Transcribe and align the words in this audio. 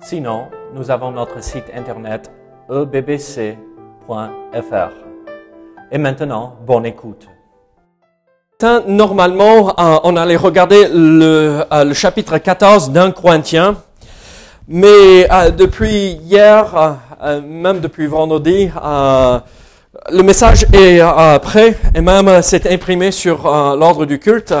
Sinon, 0.00 0.46
nous 0.74 0.90
avons 0.90 1.10
notre 1.10 1.42
site 1.42 1.64
internet 1.74 2.30
ebbc.fr. 2.70 3.56
Et 5.90 5.98
maintenant, 5.98 6.56
bonne 6.64 6.86
écoute. 6.86 7.26
Normalement, 8.86 9.68
euh, 9.78 9.98
on 10.04 10.16
allait 10.16 10.36
regarder 10.36 10.88
le, 10.92 11.64
euh, 11.72 11.94
chapitre 11.94 12.38
14 12.38 12.90
d'un 12.90 13.10
Corinthien, 13.10 13.76
mais 14.68 15.30
euh, 15.30 15.50
depuis 15.50 16.18
hier, 16.22 16.96
même 17.46 17.80
depuis 17.80 18.06
vendredi, 18.06 18.70
le 20.12 20.22
message 20.22 20.64
est 20.72 21.00
prêt 21.40 21.76
et 21.94 22.00
même 22.00 22.40
s'est 22.42 22.72
imprimé 22.72 23.10
sur 23.10 23.44
l'ordre 23.76 24.06
du 24.06 24.18
culte. 24.20 24.54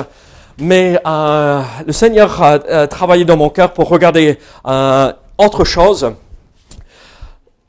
Mais 0.60 1.00
le 1.04 1.92
Seigneur 1.92 2.42
a 2.42 2.86
travaillé 2.88 3.24
dans 3.24 3.36
mon 3.36 3.48
cœur 3.48 3.72
pour 3.72 3.88
regarder 3.88 4.38
autre 5.38 5.64
chose. 5.64 6.12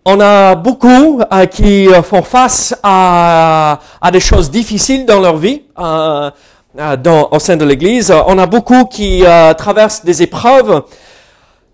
On 0.06 0.20
a 0.20 0.56
beaucoup 0.56 1.22
euh, 1.32 1.46
qui 1.46 1.88
font 2.04 2.24
face 2.24 2.76
à, 2.82 3.80
des 4.12 4.20
choses 4.20 4.50
difficiles 4.50 5.06
dans 5.06 5.20
leur 5.20 5.38
vie 5.38 5.62
euh, 5.78 6.32
euh 6.80 7.24
au 7.32 7.40
sein 7.40 7.58
de 7.58 7.66
l'Église. 7.66 8.14
On 8.28 8.38
a 8.38 8.46
beaucoup 8.46 8.86
qui 8.86 9.24
traversent 9.58 10.04
des 10.04 10.22
épreuves, 10.24 10.84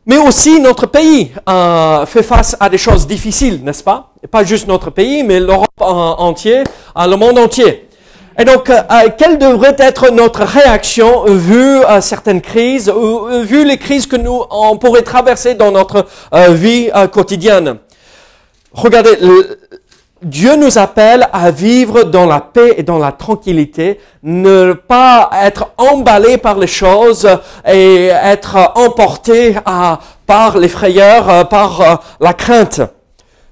mais 0.05 0.17
aussi 0.17 0.59
notre 0.59 0.85
pays 0.85 1.31
fait 2.07 2.23
face 2.23 2.57
à 2.59 2.69
des 2.69 2.77
choses 2.77 3.05
difficiles, 3.05 3.63
n'est-ce 3.63 3.83
pas? 3.83 4.11
Pas 4.31 4.43
juste 4.43 4.67
notre 4.67 4.89
pays, 4.89 5.23
mais 5.23 5.39
l'Europe 5.39 5.69
entière, 5.79 6.65
le 6.95 7.15
monde 7.15 7.37
entier. 7.37 7.84
Et 8.37 8.43
donc, 8.43 8.69
euh, 8.69 8.81
euh, 8.91 9.09
quelle 9.17 9.37
devrait 9.37 9.75
être 9.77 10.11
notre 10.11 10.43
réaction 10.43 11.23
vu 11.25 11.55
euh, 11.55 12.01
certaines 12.01 12.41
crises, 12.41 12.89
ou 12.89 13.27
vu 13.43 13.63
les 13.63 13.77
crises 13.77 14.07
que 14.07 14.17
nous 14.17 14.43
on 14.51 14.77
pourrait 14.77 15.03
traverser 15.03 15.55
dans 15.55 15.71
notre 15.71 16.05
vie 16.49 16.89
quotidienne? 17.13 17.77
Regardez, 18.73 19.17
Dieu 20.21 20.57
nous 20.57 20.77
appelle 20.77 21.29
à 21.31 21.49
vivre 21.51 22.03
dans 22.03 22.25
la 22.25 22.41
paix 22.41 22.73
et 22.77 22.83
dans 22.83 22.97
la 22.97 23.13
tranquillité, 23.13 24.01
ne 24.21 24.73
pas 24.73 25.29
être 25.41 25.71
emballé 25.77 26.37
par 26.37 26.57
les 26.57 26.67
choses 26.67 27.27
et 27.65 28.07
être 28.07 28.73
emporté 28.75 29.55
par 30.25 30.57
les 30.57 30.67
frayeurs, 30.67 31.47
par 31.47 32.03
la 32.19 32.33
crainte. 32.33 32.81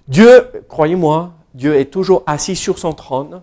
Dieu, 0.10 0.50
croyez-moi, 0.68 1.32
Dieu 1.54 1.76
est 1.80 1.86
toujours 1.86 2.24
assis 2.28 2.58
sur 2.58 2.78
son 2.78 2.92
trône. 2.92 3.42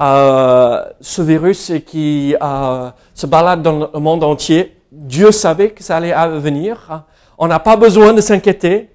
Euh, 0.00 0.84
ce 1.00 1.22
virus 1.22 1.72
qui 1.86 2.36
euh, 2.40 2.90
se 3.14 3.26
balade 3.26 3.62
dans 3.62 3.90
le 3.92 4.00
monde 4.00 4.22
entier. 4.22 4.76
Dieu 4.92 5.32
savait 5.32 5.70
que 5.70 5.82
ça 5.82 5.96
allait 5.96 6.14
venir. 6.38 7.04
On 7.36 7.46
n'a 7.46 7.58
pas 7.58 7.76
besoin 7.76 8.12
de 8.12 8.20
s'inquiéter. 8.20 8.90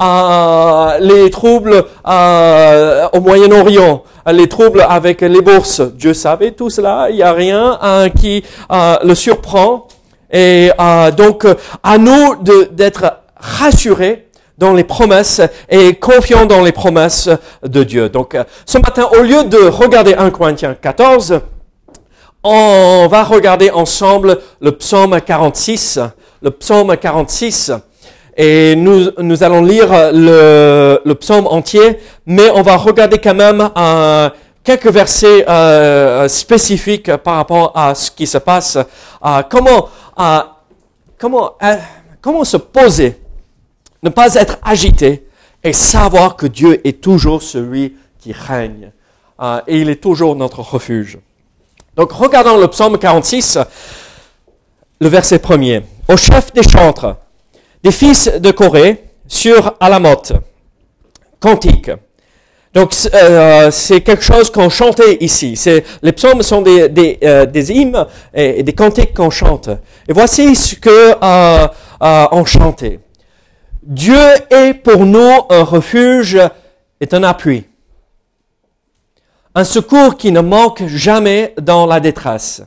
Euh, 0.00 0.98
les 1.00 1.28
troubles 1.30 1.84
euh, 2.06 3.08
au 3.12 3.20
Moyen-Orient, 3.20 4.04
les 4.30 4.46
troubles 4.46 4.86
avec 4.88 5.22
les 5.22 5.40
bourses, 5.40 5.80
Dieu 5.80 6.14
savait 6.14 6.52
tout 6.52 6.70
cela. 6.70 7.08
Il 7.10 7.16
n'y 7.16 7.22
a 7.22 7.32
rien 7.32 7.78
euh, 7.82 8.08
qui 8.08 8.44
le 8.70 9.14
surprend. 9.14 9.88
Et 10.30 10.70
donc, 11.16 11.46
à 11.82 11.98
nous 11.98 12.36
d'être 12.70 13.22
rassurés 13.34 14.27
dans 14.58 14.74
les 14.74 14.84
promesses 14.84 15.40
et 15.70 15.94
confiant 15.94 16.44
dans 16.44 16.62
les 16.62 16.72
promesses 16.72 17.30
de 17.62 17.82
Dieu. 17.84 18.08
Donc, 18.08 18.34
euh, 18.34 18.44
ce 18.66 18.78
matin, 18.78 19.08
au 19.18 19.22
lieu 19.22 19.44
de 19.44 19.58
regarder 19.58 20.14
1 20.14 20.30
Corinthiens 20.30 20.74
14, 20.74 21.40
on 22.44 23.08
va 23.10 23.24
regarder 23.24 23.70
ensemble 23.70 24.38
le 24.60 24.72
psaume 24.72 25.20
46. 25.20 26.00
Le 26.42 26.50
psaume 26.50 26.96
46. 26.96 27.72
Et 28.36 28.76
nous, 28.76 29.10
nous 29.18 29.42
allons 29.42 29.64
lire 29.64 29.88
le, 30.12 31.12
psaume 31.14 31.46
entier, 31.48 31.98
mais 32.26 32.50
on 32.54 32.62
va 32.62 32.76
regarder 32.76 33.18
quand 33.18 33.34
même 33.34 33.68
euh, 33.76 34.28
quelques 34.68 34.92
versets 34.92 35.48
euh, 35.48 36.28
spécifiques 36.28 37.16
par 37.16 37.36
rapport 37.36 37.72
à 37.74 37.94
ce 37.94 38.10
qui 38.10 38.26
se 38.26 38.36
passe. 38.36 38.76
Euh, 38.76 39.42
comment, 39.48 39.88
euh, 40.20 40.40
comment, 41.18 41.52
comment 42.20 42.44
se 42.44 42.58
poser 42.58 43.18
ne 44.02 44.10
pas 44.10 44.34
être 44.34 44.58
agité 44.62 45.26
et 45.64 45.72
savoir 45.72 46.36
que 46.36 46.46
Dieu 46.46 46.86
est 46.86 47.00
toujours 47.00 47.42
celui 47.42 47.96
qui 48.20 48.32
règne. 48.32 48.92
Euh, 49.40 49.60
et 49.66 49.78
il 49.80 49.88
est 49.88 50.02
toujours 50.02 50.36
notre 50.36 50.60
refuge. 50.60 51.18
Donc 51.96 52.12
regardons 52.12 52.58
le 52.58 52.68
psaume 52.68 52.98
46, 52.98 53.58
le 55.00 55.08
verset 55.08 55.38
premier. 55.38 55.82
Au 56.08 56.16
chef 56.16 56.52
des 56.52 56.62
chantres, 56.62 57.16
des 57.82 57.92
fils 57.92 58.28
de 58.28 58.50
Corée, 58.50 59.04
sur 59.28 59.74
Alamoth, 59.78 60.32
cantique. 61.38 61.90
Donc 62.74 62.92
euh, 63.14 63.70
c'est 63.70 64.00
quelque 64.00 64.22
chose 64.22 64.50
qu'on 64.50 64.68
chantait 64.68 65.18
ici. 65.20 65.56
C'est, 65.56 65.84
les 66.02 66.12
psaumes 66.12 66.42
sont 66.42 66.62
des, 66.62 67.18
euh, 67.22 67.46
hymnes 67.54 68.06
et, 68.34 68.62
des 68.62 68.72
cantiques 68.72 69.14
qu'on 69.14 69.30
chante. 69.30 69.68
Et 70.08 70.12
voici 70.12 70.54
ce 70.54 70.74
que 70.76 71.14
euh, 71.22 71.66
on 72.00 72.44
chantait. 72.44 73.00
Dieu 73.88 74.20
est 74.50 74.74
pour 74.74 75.06
nous 75.06 75.32
un 75.48 75.62
refuge 75.62 76.38
et 77.00 77.08
un 77.10 77.22
appui. 77.22 77.64
Un 79.54 79.64
secours 79.64 80.18
qui 80.18 80.30
ne 80.30 80.42
manque 80.42 80.86
jamais 80.88 81.54
dans 81.58 81.86
la 81.86 81.98
détresse. 81.98 82.60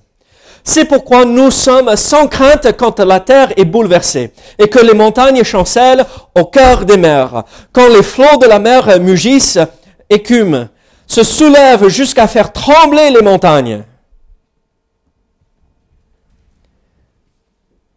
C'est 0.64 0.86
pourquoi 0.86 1.26
nous 1.26 1.52
sommes 1.52 1.96
sans 1.96 2.26
crainte 2.26 2.76
quand 2.76 3.00
la 3.02 3.20
terre 3.20 3.54
est 3.56 3.66
bouleversée 3.66 4.34
et 4.58 4.68
que 4.68 4.80
les 4.80 4.96
montagnes 4.96 5.44
chancellent 5.44 6.08
au 6.34 6.46
cœur 6.46 6.86
des 6.86 6.98
mers, 6.98 7.44
quand 7.72 7.88
les 7.88 8.02
flots 8.02 8.40
de 8.42 8.48
la 8.48 8.58
mer 8.58 9.00
mugissent, 9.00 9.60
écument, 10.10 10.70
se 11.06 11.24
soulèvent 11.24 11.88
jusqu'à 11.88 12.26
faire 12.26 12.52
trembler 12.52 13.12
les 13.12 13.22
montagnes. 13.22 13.84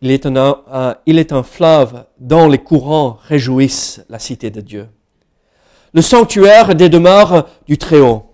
Il 0.05 0.11
est, 0.11 0.27
un, 0.27 0.37
euh, 0.71 0.95
il 1.07 1.19
est 1.19 1.33
un 1.33 1.43
fleuve 1.43 2.05
dont 2.21 2.47
les 2.47 2.59
courants 2.59 3.17
réjouissent 3.27 4.03
la 4.11 4.19
cité 4.19 4.51
de 4.51 4.61
Dieu. 4.61 4.87
Le 5.95 6.03
sanctuaire 6.03 6.75
des 6.75 6.91
demeures 6.91 7.49
du 7.67 7.79
Très-Haut. 7.79 8.27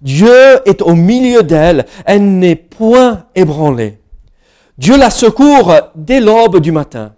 Dieu 0.00 0.60
est 0.64 0.82
au 0.82 0.94
milieu 0.94 1.42
d'elle, 1.42 1.86
elle, 2.06 2.38
n'est 2.38 2.54
point 2.54 3.24
ébranlée. 3.34 3.98
Dieu 4.78 4.96
la 4.96 5.10
secourt 5.10 5.72
dès 5.96 6.20
l'aube 6.20 6.60
du 6.60 6.70
matin. 6.70 7.16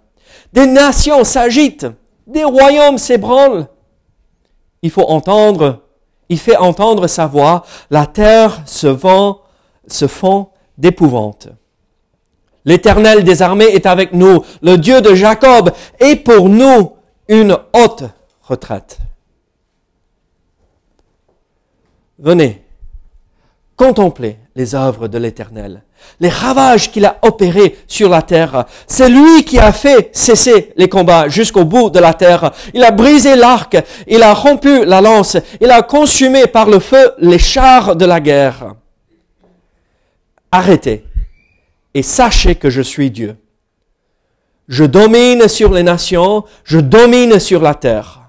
Des 0.53 0.65
nations 0.65 1.23
s'agitent, 1.23 1.85
des 2.25 2.45
royaumes 2.45 2.97
s'ébranlent. 2.97 3.67
Il 4.81 4.89
faut 4.89 5.05
entendre, 5.07 5.83
il 6.29 6.39
fait 6.39 6.57
entendre 6.57 7.05
sa 7.05 7.27
voix, 7.27 7.63
la 7.91 8.07
terre 8.07 8.59
se 8.65 8.87
vend, 8.87 9.41
se 9.85 10.07
fond 10.07 10.47
d'épouvante. 10.79 11.49
L'Éternel 12.67 13.23
des 13.23 13.41
armées 13.41 13.73
est 13.73 13.85
avec 13.85 14.11
nous. 14.11 14.43
Le 14.61 14.77
Dieu 14.77 14.99
de 14.99 15.15
Jacob 15.15 15.71
est 16.01 16.17
pour 16.17 16.49
nous 16.49 16.97
une 17.29 17.57
haute 17.73 18.03
retraite. 18.41 18.97
Venez, 22.19 22.61
contemplez 23.77 24.37
les 24.53 24.75
œuvres 24.75 25.07
de 25.07 25.17
l'Éternel, 25.17 25.83
les 26.19 26.27
ravages 26.27 26.91
qu'il 26.91 27.05
a 27.05 27.19
opérés 27.21 27.77
sur 27.87 28.09
la 28.09 28.21
terre. 28.21 28.65
C'est 28.85 29.07
lui 29.07 29.45
qui 29.45 29.59
a 29.59 29.71
fait 29.71 30.09
cesser 30.11 30.73
les 30.75 30.89
combats 30.89 31.29
jusqu'au 31.29 31.63
bout 31.63 31.89
de 31.89 31.99
la 31.99 32.13
terre. 32.13 32.51
Il 32.73 32.83
a 32.83 32.91
brisé 32.91 33.37
l'arc, 33.37 33.77
il 34.07 34.21
a 34.21 34.33
rompu 34.33 34.83
la 34.83 34.99
lance, 34.99 35.37
il 35.61 35.71
a 35.71 35.83
consumé 35.83 36.47
par 36.47 36.69
le 36.69 36.79
feu 36.79 37.13
les 37.19 37.39
chars 37.39 37.95
de 37.95 38.03
la 38.03 38.19
guerre. 38.19 38.73
Arrêtez 40.51 41.06
et 41.97 42.03
sachez 42.03 42.53
que 42.53 42.69
je 42.69 42.83
suis 42.83 43.09
Dieu. 43.09 43.37
Je 44.67 44.83
domine 44.83 45.47
sur 45.47 45.73
les 45.73 45.81
nations, 45.81 46.43
je 46.63 46.77
domine 46.77 47.39
sur 47.39 47.59
la 47.59 47.73
terre. 47.73 48.21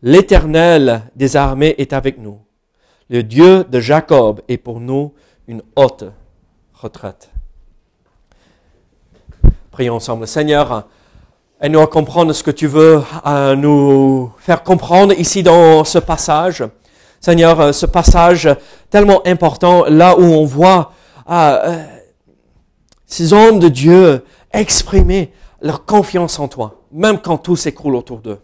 L'Éternel 0.00 1.02
des 1.14 1.36
armées 1.36 1.74
est 1.76 1.92
avec 1.92 2.18
nous. 2.18 2.38
Le 3.10 3.22
Dieu 3.22 3.64
de 3.64 3.80
Jacob 3.80 4.40
est 4.48 4.56
pour 4.56 4.80
nous 4.80 5.12
une 5.46 5.60
haute 5.76 6.04
retraite. 6.72 7.28
Prions 9.70 9.96
ensemble. 9.96 10.26
Seigneur, 10.26 10.88
Aide-nous 11.60 11.80
à 11.80 11.86
comprendre 11.86 12.32
ce 12.32 12.42
que 12.42 12.50
tu 12.50 12.66
veux 12.66 13.02
nous 13.56 14.32
faire 14.38 14.62
comprendre 14.62 15.12
ici 15.18 15.42
dans 15.42 15.84
ce 15.84 15.98
passage. 15.98 16.64
Seigneur, 17.20 17.74
ce 17.74 17.84
passage 17.84 18.48
tellement 18.88 19.20
important, 19.26 19.84
là 19.86 20.18
où 20.18 20.22
on 20.22 20.46
voit 20.46 20.92
euh, 21.30 21.84
ces 23.14 23.32
hommes 23.32 23.60
de 23.60 23.68
Dieu 23.68 24.24
exprimer 24.52 25.32
leur 25.62 25.84
confiance 25.84 26.40
en 26.40 26.48
toi, 26.48 26.82
même 26.90 27.20
quand 27.20 27.38
tout 27.38 27.54
s'écroule 27.54 27.94
autour 27.94 28.18
d'eux. 28.18 28.40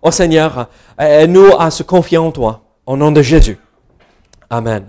Oh 0.00 0.10
Seigneur, 0.10 0.70
aide-nous 0.98 1.52
à 1.58 1.70
se 1.70 1.82
confier 1.82 2.16
en 2.16 2.32
toi, 2.32 2.62
au 2.86 2.96
nom 2.96 3.12
de 3.12 3.20
Jésus. 3.20 3.58
Amen. 4.48 4.86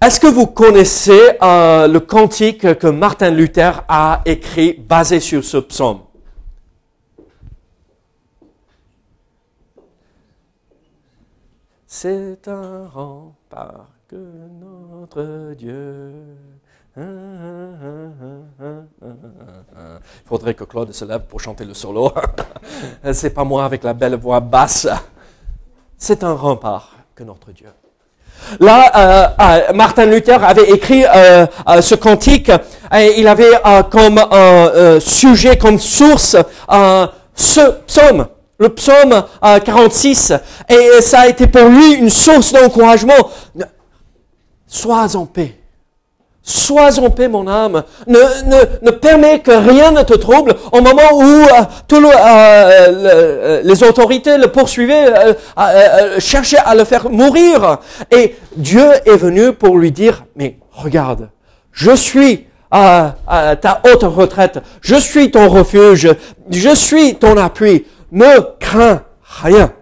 Est-ce 0.00 0.20
que 0.20 0.28
vous 0.28 0.46
connaissez 0.46 1.32
euh, 1.42 1.88
le 1.88 1.98
cantique 1.98 2.78
que 2.78 2.86
Martin 2.86 3.30
Luther 3.30 3.82
a 3.88 4.22
écrit 4.24 4.74
basé 4.74 5.18
sur 5.18 5.42
ce 5.42 5.56
psaume? 5.56 6.02
C'est 11.88 12.46
un 12.46 12.86
rempart 12.86 13.88
que 14.10 14.16
notre 14.60 15.54
Dieu. 15.54 16.12
Il 16.96 17.02
faudrait 20.26 20.54
que 20.54 20.64
Claude 20.64 20.92
se 20.92 21.04
lève 21.04 21.22
pour 21.28 21.40
chanter 21.40 21.64
le 21.64 21.74
solo. 21.74 22.12
C'est 23.12 23.30
pas 23.30 23.44
moi 23.44 23.64
avec 23.64 23.84
la 23.84 23.94
belle 23.94 24.16
voix 24.16 24.40
basse. 24.40 24.88
C'est 25.96 26.24
un 26.24 26.34
rempart 26.34 26.96
que 27.14 27.22
notre 27.22 27.52
Dieu. 27.52 27.68
Là, 28.58 28.90
euh, 28.96 29.28
euh, 29.40 29.72
Martin 29.74 30.06
Luther 30.06 30.42
avait 30.42 30.70
écrit 30.70 31.04
euh, 31.04 31.46
ce 31.80 31.94
cantique 31.94 32.50
et 32.92 33.20
il 33.20 33.28
avait 33.28 33.52
comme 33.90 34.18
sujet, 35.00 35.56
comme 35.56 35.78
source, 35.78 36.36
ce 37.34 37.70
psaume, 37.86 38.26
le 38.58 38.68
psaume 38.70 39.24
46. 39.64 40.32
Et 40.68 41.00
ça 41.02 41.20
a 41.20 41.28
été 41.28 41.46
pour 41.46 41.68
lui 41.68 41.94
une 41.94 42.10
source 42.10 42.52
d'encouragement. 42.52 43.30
Sois 44.66 45.14
en 45.16 45.26
paix. 45.26 45.59
Sois 46.42 46.98
en 46.98 47.10
paix, 47.10 47.28
mon 47.28 47.46
âme. 47.46 47.84
Ne, 48.06 48.18
ne, 48.46 48.86
ne 48.86 48.90
permets 48.90 49.40
que 49.40 49.50
rien 49.50 49.90
ne 49.90 50.02
te 50.02 50.14
trouble 50.14 50.54
au 50.72 50.80
moment 50.80 51.12
où 51.12 51.24
euh, 51.24 51.64
tout 51.86 52.02
euh, 52.02 53.60
les 53.62 53.82
autorités 53.84 54.38
le 54.38 54.48
poursuivaient, 54.48 55.12
euh, 55.58 56.18
cherchaient 56.18 56.58
à 56.64 56.74
le 56.74 56.84
faire 56.84 57.10
mourir. 57.10 57.78
Et 58.10 58.36
Dieu 58.56 58.88
est 59.04 59.16
venu 59.16 59.52
pour 59.52 59.76
lui 59.76 59.92
dire, 59.92 60.24
mais 60.34 60.58
regarde, 60.72 61.28
je 61.72 61.94
suis 61.94 62.46
ta 62.70 63.80
haute 63.84 64.04
retraite, 64.04 64.60
je 64.80 64.94
suis 64.94 65.30
ton 65.30 65.48
refuge, 65.48 66.08
je 66.50 66.74
suis 66.74 67.16
ton 67.16 67.36
appui, 67.36 67.84
ne 68.12 68.38
crains 68.58 69.02
rien. 69.42 69.72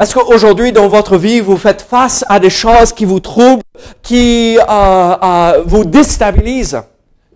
Est-ce 0.00 0.14
qu'aujourd'hui, 0.14 0.72
dans 0.72 0.88
votre 0.88 1.16
vie, 1.16 1.40
vous 1.40 1.56
faites 1.56 1.82
face 1.82 2.24
à 2.28 2.40
des 2.40 2.50
choses 2.50 2.92
qui 2.92 3.04
vous 3.04 3.20
troublent, 3.20 3.62
qui 4.02 4.58
euh, 4.58 4.62
euh, 4.68 5.62
vous 5.66 5.84
déstabilisent 5.84 6.82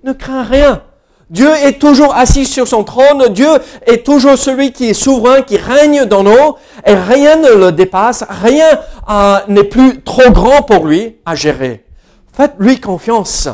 Ne 0.04 0.12
crains 0.12 0.44
rien. 0.44 0.82
Dieu 1.30 1.50
est 1.64 1.78
toujours 1.78 2.14
assis 2.14 2.46
sur 2.46 2.66
son 2.66 2.84
trône. 2.84 3.28
Dieu 3.30 3.48
est 3.86 4.04
toujours 4.04 4.38
celui 4.38 4.72
qui 4.72 4.90
est 4.90 4.94
souverain, 4.94 5.42
qui 5.42 5.58
règne 5.58 6.06
dans 6.06 6.22
nous. 6.22 6.54
Et 6.86 6.94
rien 6.94 7.36
ne 7.36 7.52
le 7.52 7.72
dépasse. 7.72 8.24
Rien 8.28 8.78
euh, 9.10 9.38
n'est 9.48 9.64
plus 9.64 10.02
trop 10.02 10.30
grand 10.30 10.62
pour 10.62 10.86
lui 10.86 11.16
à 11.26 11.34
gérer. 11.34 11.84
Faites-lui 12.32 12.80
confiance. 12.80 13.48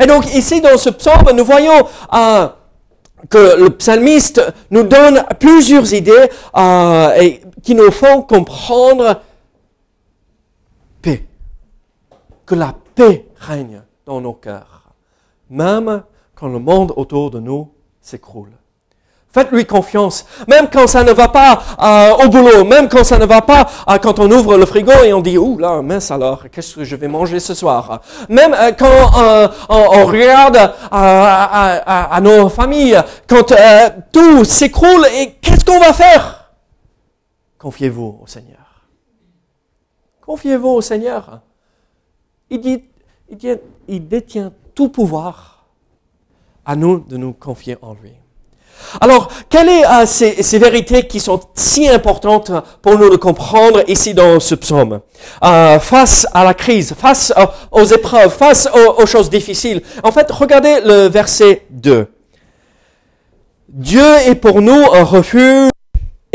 Et 0.00 0.06
donc 0.06 0.32
ici, 0.34 0.60
dans 0.60 0.76
ce 0.76 0.90
psaume, 0.90 1.32
nous 1.34 1.44
voyons 1.44 1.86
que 3.30 3.56
le 3.58 3.70
psalmiste 3.70 4.42
nous 4.70 4.82
donne 4.82 5.24
plusieurs 5.40 5.92
idées 5.94 6.28
qui 7.62 7.74
nous 7.74 7.90
font 7.90 8.22
comprendre 8.22 9.22
paix. 11.00 11.24
Que 12.48 12.54
la 12.54 12.74
paix 12.94 13.26
règne 13.36 13.82
dans 14.06 14.22
nos 14.22 14.32
cœurs, 14.32 14.84
même 15.50 16.02
quand 16.34 16.48
le 16.48 16.58
monde 16.58 16.94
autour 16.96 17.30
de 17.30 17.40
nous 17.40 17.70
s'écroule. 18.00 18.52
Faites-lui 19.30 19.66
confiance, 19.66 20.24
même 20.48 20.68
quand 20.72 20.86
ça 20.86 21.04
ne 21.04 21.12
va 21.12 21.28
pas 21.28 21.60
euh, 21.78 22.24
au 22.24 22.30
boulot, 22.30 22.64
même 22.64 22.88
quand 22.88 23.04
ça 23.04 23.18
ne 23.18 23.26
va 23.26 23.42
pas 23.42 23.68
euh, 23.90 23.98
quand 23.98 24.18
on 24.18 24.30
ouvre 24.30 24.56
le 24.56 24.64
frigo 24.64 24.92
et 25.04 25.12
on 25.12 25.20
dit 25.20 25.36
ouh 25.36 25.58
là 25.58 25.82
mince 25.82 26.10
alors 26.10 26.48
qu'est-ce 26.50 26.76
que 26.76 26.84
je 26.84 26.96
vais 26.96 27.08
manger 27.08 27.38
ce 27.38 27.52
soir? 27.52 28.00
Même 28.30 28.54
euh, 28.54 28.72
quand 28.72 28.88
on, 29.68 30.06
regarde 30.06 30.56
à, 30.90 32.14
à, 32.14 32.20
nos 32.22 32.48
familles, 32.48 32.98
quand 33.28 33.52
tout 34.10 34.44
s'écroule 34.46 35.06
et 35.12 35.34
qu'est-ce 35.42 35.66
qu'on 35.66 35.80
va 35.80 35.92
faire? 35.92 36.50
Confiez-vous 37.58 38.20
au 38.22 38.26
Seigneur. 38.26 38.86
Confiez-vous 40.24 40.70
au 40.70 40.80
Seigneur. 40.80 41.42
Il, 42.50 42.60
dit, 42.60 42.82
il, 43.88 44.08
détient 44.08 44.52
tout 44.74 44.88
pouvoir. 44.88 45.66
À 46.64 46.76
nous 46.76 46.98
de 46.98 47.16
nous 47.16 47.32
confier 47.32 47.76
en 47.80 47.94
lui. 47.94 48.12
Alors, 49.00 49.28
quelles 49.48 49.68
sont 50.06 50.22
euh, 50.22 50.32
ces, 50.42 50.58
vérités 50.58 51.06
qui 51.06 51.18
sont 51.18 51.40
si 51.54 51.88
importantes 51.88 52.52
pour 52.82 52.98
nous 52.98 53.10
de 53.10 53.16
comprendre 53.16 53.82
ici 53.88 54.12
dans 54.14 54.38
ce 54.38 54.54
psaume? 54.54 55.00
Euh, 55.42 55.78
Face 55.78 56.26
à 56.32 56.44
la 56.44 56.54
crise, 56.54 56.94
face 56.94 57.32
aux 57.70 57.84
épreuves, 57.84 58.30
face 58.30 58.68
aux, 58.72 59.02
aux, 59.02 59.06
choses 59.06 59.30
difficiles. 59.30 59.82
En 60.02 60.12
fait, 60.12 60.30
regardez 60.30 60.80
le 60.84 61.08
verset 61.08 61.64
2. 61.70 62.06
Dieu 63.68 64.14
est 64.26 64.34
pour 64.34 64.60
nous 64.60 64.84
un 64.92 65.04
refuge 65.04 65.70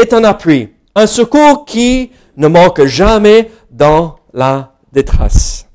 et 0.02 0.14
un 0.14 0.24
appui, 0.24 0.70
un 0.96 1.08
secours 1.08 1.66
qui 1.66 2.12
ne 2.38 2.48
manque 2.48 2.86
jamais 2.86 3.52
dans 3.72 4.18
la 4.34 4.74
détresse. 4.92 5.68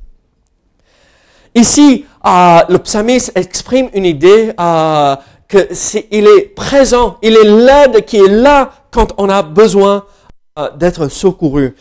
Ici, 1.54 2.04
euh, 2.26 2.60
le 2.68 2.78
psalmiste 2.78 3.32
exprime 3.34 3.88
une 3.94 4.04
idée 4.04 4.52
euh, 4.58 5.16
que 5.48 5.68
c'est, 5.72 6.06
il 6.10 6.26
est 6.26 6.54
présent, 6.54 7.16
il 7.22 7.36
est 7.36 7.44
l'aide 7.44 8.04
qui 8.04 8.18
est 8.18 8.28
là 8.28 8.70
quand 8.90 9.14
on 9.18 9.28
a 9.28 9.42
besoin 9.42 10.04
euh, 10.58 10.70
d'être 10.76 11.08
secouru. 11.08 11.74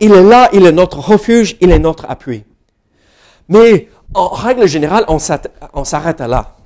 Il 0.00 0.12
est 0.12 0.22
là, 0.22 0.48
il 0.52 0.66
est 0.66 0.72
notre 0.72 0.98
refuge, 0.98 1.56
il 1.60 1.70
est 1.70 1.78
notre 1.78 2.04
appui. 2.08 2.44
Mais 3.48 3.88
en 4.14 4.28
règle 4.28 4.66
générale, 4.66 5.04
on 5.08 5.18
s'arrête 5.84 6.20
là. 6.20 6.56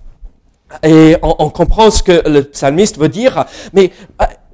Et 0.83 1.17
on, 1.23 1.35
on, 1.39 1.49
comprend 1.49 1.91
ce 1.91 2.03
que 2.03 2.29
le 2.29 2.43
psalmiste 2.43 2.99
veut 2.99 3.09
dire, 3.09 3.47
mais 3.73 3.91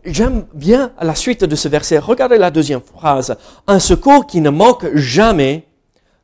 j'aime 0.04 0.46
bien 0.54 0.92
la 1.00 1.14
suite 1.14 1.44
de 1.44 1.56
ce 1.56 1.68
verset. 1.68 1.98
Regardez 1.98 2.38
la 2.38 2.50
deuxième 2.50 2.80
phrase. 2.80 3.36
Un 3.66 3.80
secours 3.80 4.26
qui 4.26 4.40
ne 4.40 4.50
manque 4.50 4.94
jamais 4.94 5.66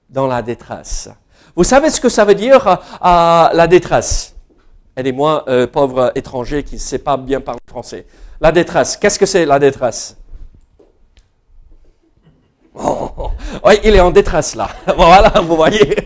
dans 0.09 0.26
la 0.26 0.43
détresse. 0.43 1.09
Vous 1.57 1.64
savez 1.64 1.90
ce 1.90 2.00
que 2.00 2.09
ça 2.09 2.25
veut 2.25 2.35
dire 2.35 2.66
euh, 2.66 2.76
la 3.00 3.66
détresse? 3.66 4.35
Aidez-moi, 4.97 5.45
euh, 5.49 5.66
pauvre 5.66 6.12
étranger 6.14 6.62
qui 6.62 6.75
ne 6.75 6.80
sait 6.80 6.99
pas 6.99 7.16
bien 7.16 7.40
parler 7.40 7.61
français. 7.66 8.07
La 8.40 8.52
détresse, 8.52 8.97
qu'est-ce 8.97 9.19
que 9.19 9.26
c'est 9.26 9.47
la 9.47 9.59
détresse? 9.59 10.16
Oh, 12.75 13.30
oui, 13.64 13.75
il 13.85 13.97
est 13.97 14.00
en 14.00 14.11
détresse 14.11 14.54
là. 14.54 14.69
Voilà, 14.97 15.33
vous 15.42 15.57
voyez. 15.57 15.97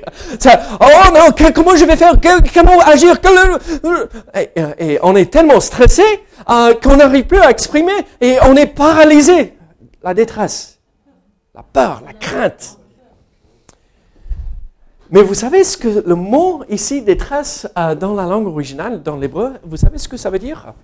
oh 0.80 1.12
non, 1.14 1.50
comment 1.54 1.76
je 1.76 1.84
vais 1.84 1.96
faire? 1.96 2.14
Comment 2.54 2.80
agir? 2.80 3.16
Et, 4.78 4.98
on 5.02 5.14
est 5.14 5.30
tellement 5.30 5.60
stressé 5.60 6.02
euh, 6.48 6.74
qu'on 6.82 6.96
n'arrive 6.96 7.26
plus 7.26 7.40
à 7.40 7.50
exprimer 7.50 7.92
et 8.20 8.38
on 8.42 8.56
est 8.56 8.66
paralysé. 8.66 9.54
La 10.02 10.14
détresse, 10.14 10.78
la 11.54 11.62
peur, 11.62 12.02
la 12.04 12.12
crainte. 12.14 12.78
Mais 15.14 15.23
vous 15.23 15.35
savez 15.35 15.62
ce 15.62 15.76
que 15.76 16.02
le 16.04 16.16
mot 16.16 16.64
ici 16.68 17.00
détresse 17.00 17.68
euh, 17.78 17.94
dans 17.94 18.14
la 18.14 18.26
langue 18.26 18.49
originale, 18.49 19.00
dans 19.00 19.14
l'hébreu, 19.14 19.52
vous 19.62 19.76
savez 19.76 19.97
ce 19.97 20.09
que 20.09 20.16
ça 20.16 20.28
veut 20.28 20.40
dire? 20.40 20.75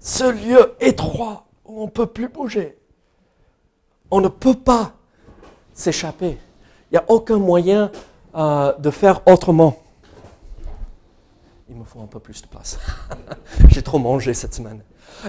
Ce 0.00 0.30
lieu 0.30 0.74
étroit 0.80 1.46
où 1.64 1.80
on 1.80 1.86
ne 1.86 1.90
peut 1.90 2.04
plus 2.04 2.28
bouger. 2.28 2.76
On 4.10 4.20
ne 4.20 4.28
peut 4.28 4.52
pas 4.52 4.92
s'échapper. 5.72 6.36
Il 6.90 6.92
n'y 6.92 6.98
a 6.98 7.04
aucun 7.08 7.38
moyen 7.38 7.90
euh, 8.34 8.74
de 8.76 8.90
faire 8.90 9.26
autrement. 9.26 9.78
Il 11.70 11.76
me 11.76 11.84
faut 11.84 12.02
un 12.02 12.06
peu 12.06 12.20
plus 12.20 12.42
de 12.42 12.48
place. 12.48 12.78
J'ai 13.70 13.80
trop 13.80 13.98
mangé 13.98 14.34
cette 14.34 14.52
semaine. 14.52 14.82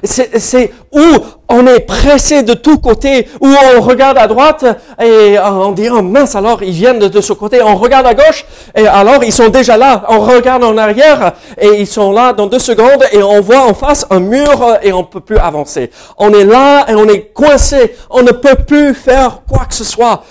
C'est 0.04 0.74
où 0.92 1.04
on 1.48 1.68
est 1.68 1.80
pressé 1.80 2.44
de 2.44 2.54
tous 2.54 2.77
côtés, 2.80 3.27
où 3.39 3.48
on 3.48 3.82
regarde 3.82 4.18
à 4.18 4.27
droite 4.27 4.65
et 5.01 5.38
on 5.39 5.72
dit 5.72 5.89
oh 5.89 6.01
mince 6.01 6.36
alors 6.36 6.63
ils 6.63 6.72
viennent 6.72 7.00
de, 7.00 7.22
ce 7.22 7.34
côté, 7.34 7.62
on 7.62 7.75
regarde 7.75 8.06
à 8.06 8.13
gauche 8.13 8.46
et 8.75 8.88
alors 8.88 9.24
ils 9.24 9.32
sont 9.32 9.50
déjà 9.50 9.77
là, 9.77 10.04
on 10.10 10.20
regarde 10.20 10.63
en 10.63 10.77
arrière 10.77 11.34
et 11.58 11.80
ils 11.80 11.88
sont 11.88 12.12
là 12.12 12.34
dans 12.34 12.48
deux 12.48 12.60
secondes 12.60 13.04
et 13.12 13.24
on 13.24 13.39
voit 13.42 13.62
en 13.62 13.74
face 13.74 14.06
un 14.10 14.20
mur 14.20 14.77
et 14.82 14.92
on 14.92 15.04
peut 15.04 15.22
plus 15.22 15.38
avancer. 15.38 15.92
On 16.18 16.34
est 16.34 16.46
là 16.46 16.86
et 16.89 16.96
on 16.96 17.08
est 17.08 17.32
coincé, 17.34 17.96
on 18.10 18.24
ne 18.24 18.32
peut 18.32 18.56
plus 18.68 18.94
faire 18.94 19.42
quoi 19.48 19.65
que 19.65 19.74
ce 19.75 19.84
soit. 19.84 20.24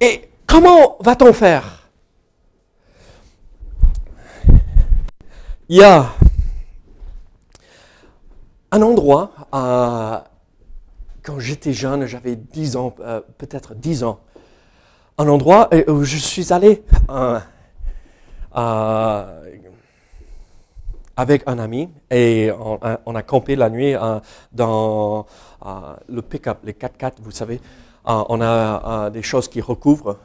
Et 0.00 0.28
comment 0.46 0.96
va-t-on 1.00 1.32
faire? 1.32 1.82
Y 5.68 5.82
a 5.82 6.06
un 8.72 8.80
endroit, 8.80 9.32
euh, 9.54 10.18
quand 11.22 11.38
j'étais 11.38 11.74
jeune, 11.74 12.06
j'avais 12.06 12.36
10 12.36 12.76
ans, 12.76 12.94
euh, 13.00 13.20
peut-être 13.36 13.74
10 13.74 14.02
ans, 14.02 14.20
un 15.18 15.28
endroit 15.28 15.68
où 15.88 16.02
je 16.04 16.16
suis 16.16 16.54
allé 16.54 16.82
euh, 17.10 17.38
avec 21.14 21.42
un 21.46 21.58
ami 21.58 21.90
et 22.10 22.50
on, 23.04 23.14
a 23.14 23.22
campé 23.22 23.56
la 23.56 23.68
nuit 23.68 23.94
dans 24.52 25.26
le 26.08 26.22
pick-up, 26.22 26.60
les 26.64 26.72
4x4, 26.72 27.12
vous 27.20 27.30
savez. 27.30 27.60
on 28.06 28.40
a 28.40 29.10
des 29.10 29.22
choses 29.22 29.48
qui 29.48 29.60
recouvrent 29.60 30.16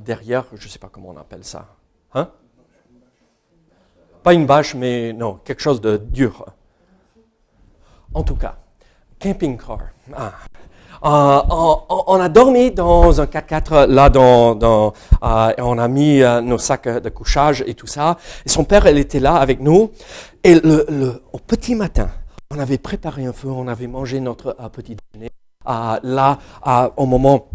derrière, 0.00 0.46
je 0.52 0.64
ne 0.64 0.68
sais 0.70 0.80
pas 0.80 0.88
comment 0.90 1.10
on 1.10 1.16
appelle 1.16 1.44
ça. 1.44 1.66
Hein? 2.14 2.28
Pas 4.24 4.34
une 4.34 4.46
bâche, 4.46 4.74
mais 4.74 5.12
non, 5.12 5.38
quelque 5.44 5.62
chose 5.62 5.80
de 5.80 5.96
dur. 5.96 6.44
En 8.14 8.22
tout 8.22 8.36
cas, 8.36 8.56
camping 9.18 9.58
car. 9.58 9.80
Ah. 10.16 10.32
Euh, 11.04 11.40
on, 11.88 12.20
a 12.20 12.28
dormi 12.28 12.72
dans 12.72 13.20
un 13.20 13.26
4x4 13.26 13.86
là, 13.86 14.10
dans, 14.10 14.92
euh, 15.22 15.52
on 15.58 15.78
a 15.78 15.88
mis 15.88 16.22
euh, 16.22 16.40
nos 16.40 16.58
sacs 16.58 16.88
de 16.88 17.08
couchage 17.08 17.62
et 17.66 17.74
tout 17.74 17.86
ça. 17.86 18.16
Et 18.44 18.48
son 18.48 18.64
père, 18.64 18.86
elle 18.86 18.98
était 18.98 19.20
là 19.20 19.36
avec 19.36 19.60
nous. 19.60 19.92
Et 20.42 20.54
le, 20.54 21.22
au 21.32 21.38
petit 21.38 21.74
matin, 21.74 22.10
on 22.50 22.58
avait 22.58 22.78
préparé 22.78 23.26
un 23.26 23.32
feu, 23.32 23.48
on 23.48 23.68
avait 23.68 23.86
mangé 23.86 24.18
notre 24.20 24.56
petit 24.72 24.96
déjeuner. 25.12 25.30
là, 25.66 26.38
au 26.96 27.06
moment 27.06 27.48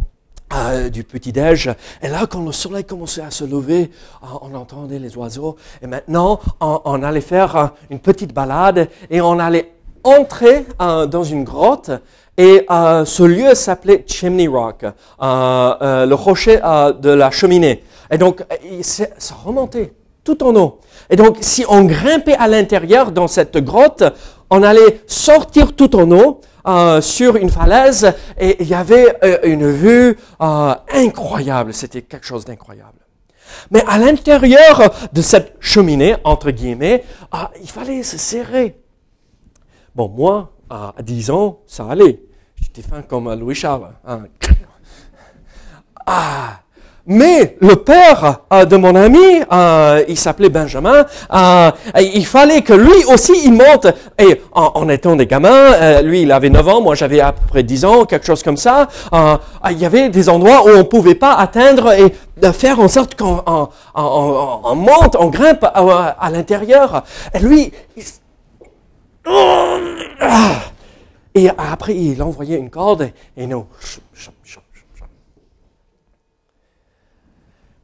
du 0.91 1.03
petit-déj. 1.03 1.71
Et 2.03 2.07
là, 2.09 2.27
quand 2.27 2.45
le 2.45 2.51
soleil 2.51 2.83
commençait 2.83 3.23
à 3.23 3.31
se 3.31 3.43
lever, 3.43 3.89
on 4.21 4.53
entendait 4.53 4.99
les 4.99 5.17
oiseaux. 5.17 5.57
Et 5.81 5.87
maintenant, 5.87 6.39
on 6.61 7.01
allait 7.01 7.21
faire 7.21 7.71
une 7.89 7.99
petite 7.99 8.33
balade 8.33 8.87
et 9.09 9.19
on 9.19 9.39
allait 9.39 9.73
entrer 10.03 10.65
dans 10.79 11.23
une 11.23 11.43
grotte 11.43 11.91
et 12.37 12.65
euh, 12.69 13.05
ce 13.05 13.23
lieu 13.23 13.53
s'appelait 13.53 14.03
Chimney 14.07 14.47
Rock, 14.47 14.83
euh, 14.83 14.91
euh, 15.21 16.05
le 16.05 16.15
rocher 16.15 16.57
de 16.57 17.09
la 17.09 17.31
cheminée. 17.31 17.83
Et 18.09 18.17
donc, 18.17 18.43
ça 18.81 19.35
remontait 19.43 19.93
tout 20.23 20.43
en 20.43 20.55
haut. 20.55 20.79
Et 21.09 21.15
donc, 21.15 21.37
si 21.41 21.65
on 21.67 21.83
grimpait 21.83 22.35
à 22.35 22.47
l'intérieur 22.47 23.11
dans 23.11 23.27
cette 23.27 23.57
grotte, 23.57 24.03
on 24.49 24.63
allait 24.63 25.01
sortir 25.05 25.75
tout 25.75 25.95
en 25.95 26.09
haut 26.11 26.41
sur 27.01 27.35
une 27.35 27.49
falaise 27.49 28.13
et 28.39 28.61
il 28.61 28.67
y 28.67 28.73
avait 28.73 29.17
une 29.43 29.69
vue 29.69 30.17
incroyable. 30.39 31.73
C'était 31.73 32.01
quelque 32.01 32.25
chose 32.25 32.45
d'incroyable. 32.45 32.99
Mais 33.69 33.83
à 33.87 33.97
l'intérieur 33.97 34.93
de 35.11 35.21
cette 35.21 35.55
cheminée, 35.59 36.15
entre 36.23 36.51
guillemets, 36.51 37.03
il 37.61 37.69
fallait 37.69 38.03
se 38.03 38.17
serrer. 38.17 38.82
Bon, 39.95 40.09
moi, 40.09 40.51
à 40.69 40.93
10 41.03 41.29
ans, 41.29 41.59
ça 41.67 41.85
allait. 41.87 42.19
J'étais 42.59 42.81
fin 42.81 43.03
comme 43.03 43.31
Louis 43.33 43.55
Charles. 43.55 43.89
Hein. 44.05 44.23
Ah, 46.05 46.59
mais 47.05 47.55
le 47.61 47.77
père 47.77 48.39
euh, 48.51 48.65
de 48.65 48.75
mon 48.75 48.93
ami, 48.95 49.41
euh, 49.51 50.03
il 50.09 50.17
s'appelait 50.17 50.49
Benjamin, 50.49 51.05
euh, 51.33 51.71
il 51.97 52.25
fallait 52.25 52.61
que 52.61 52.73
lui 52.73 53.05
aussi 53.07 53.31
il 53.45 53.53
monte. 53.53 53.87
Et 54.19 54.41
en, 54.51 54.89
étant 54.89 55.15
des 55.15 55.25
gamins, 55.25 56.01
lui 56.01 56.23
il 56.23 56.31
avait 56.33 56.49
9 56.49 56.67
ans, 56.67 56.81
moi 56.81 56.95
j'avais 56.95 57.21
à 57.21 57.31
peu 57.31 57.45
près 57.47 57.63
10 57.63 57.85
ans, 57.85 58.03
quelque 58.03 58.25
chose 58.25 58.43
comme 58.43 58.57
ça, 58.57 58.89
il 59.69 59.77
y 59.77 59.85
avait 59.85 60.09
des 60.09 60.27
endroits 60.27 60.65
où 60.65 60.69
on 60.71 60.77
ne 60.79 60.83
pouvait 60.83 61.15
pas 61.15 61.35
atteindre 61.35 61.93
et 61.93 62.13
faire 62.51 62.81
en 62.81 62.89
sorte 62.89 63.15
qu'on 63.15 63.69
monte, 64.75 65.15
on 65.17 65.27
grimpe 65.27 65.63
à, 65.63 66.29
l'intérieur. 66.31 67.03
Et 67.33 67.39
lui, 67.39 67.71
il, 67.95 68.03
ah. 69.25 69.52
Et 71.35 71.49
après, 71.49 71.95
il 71.95 72.21
envoyait 72.21 72.57
une 72.57 72.69
corde 72.69 73.09
et 73.35 73.47
nous, 73.47 73.65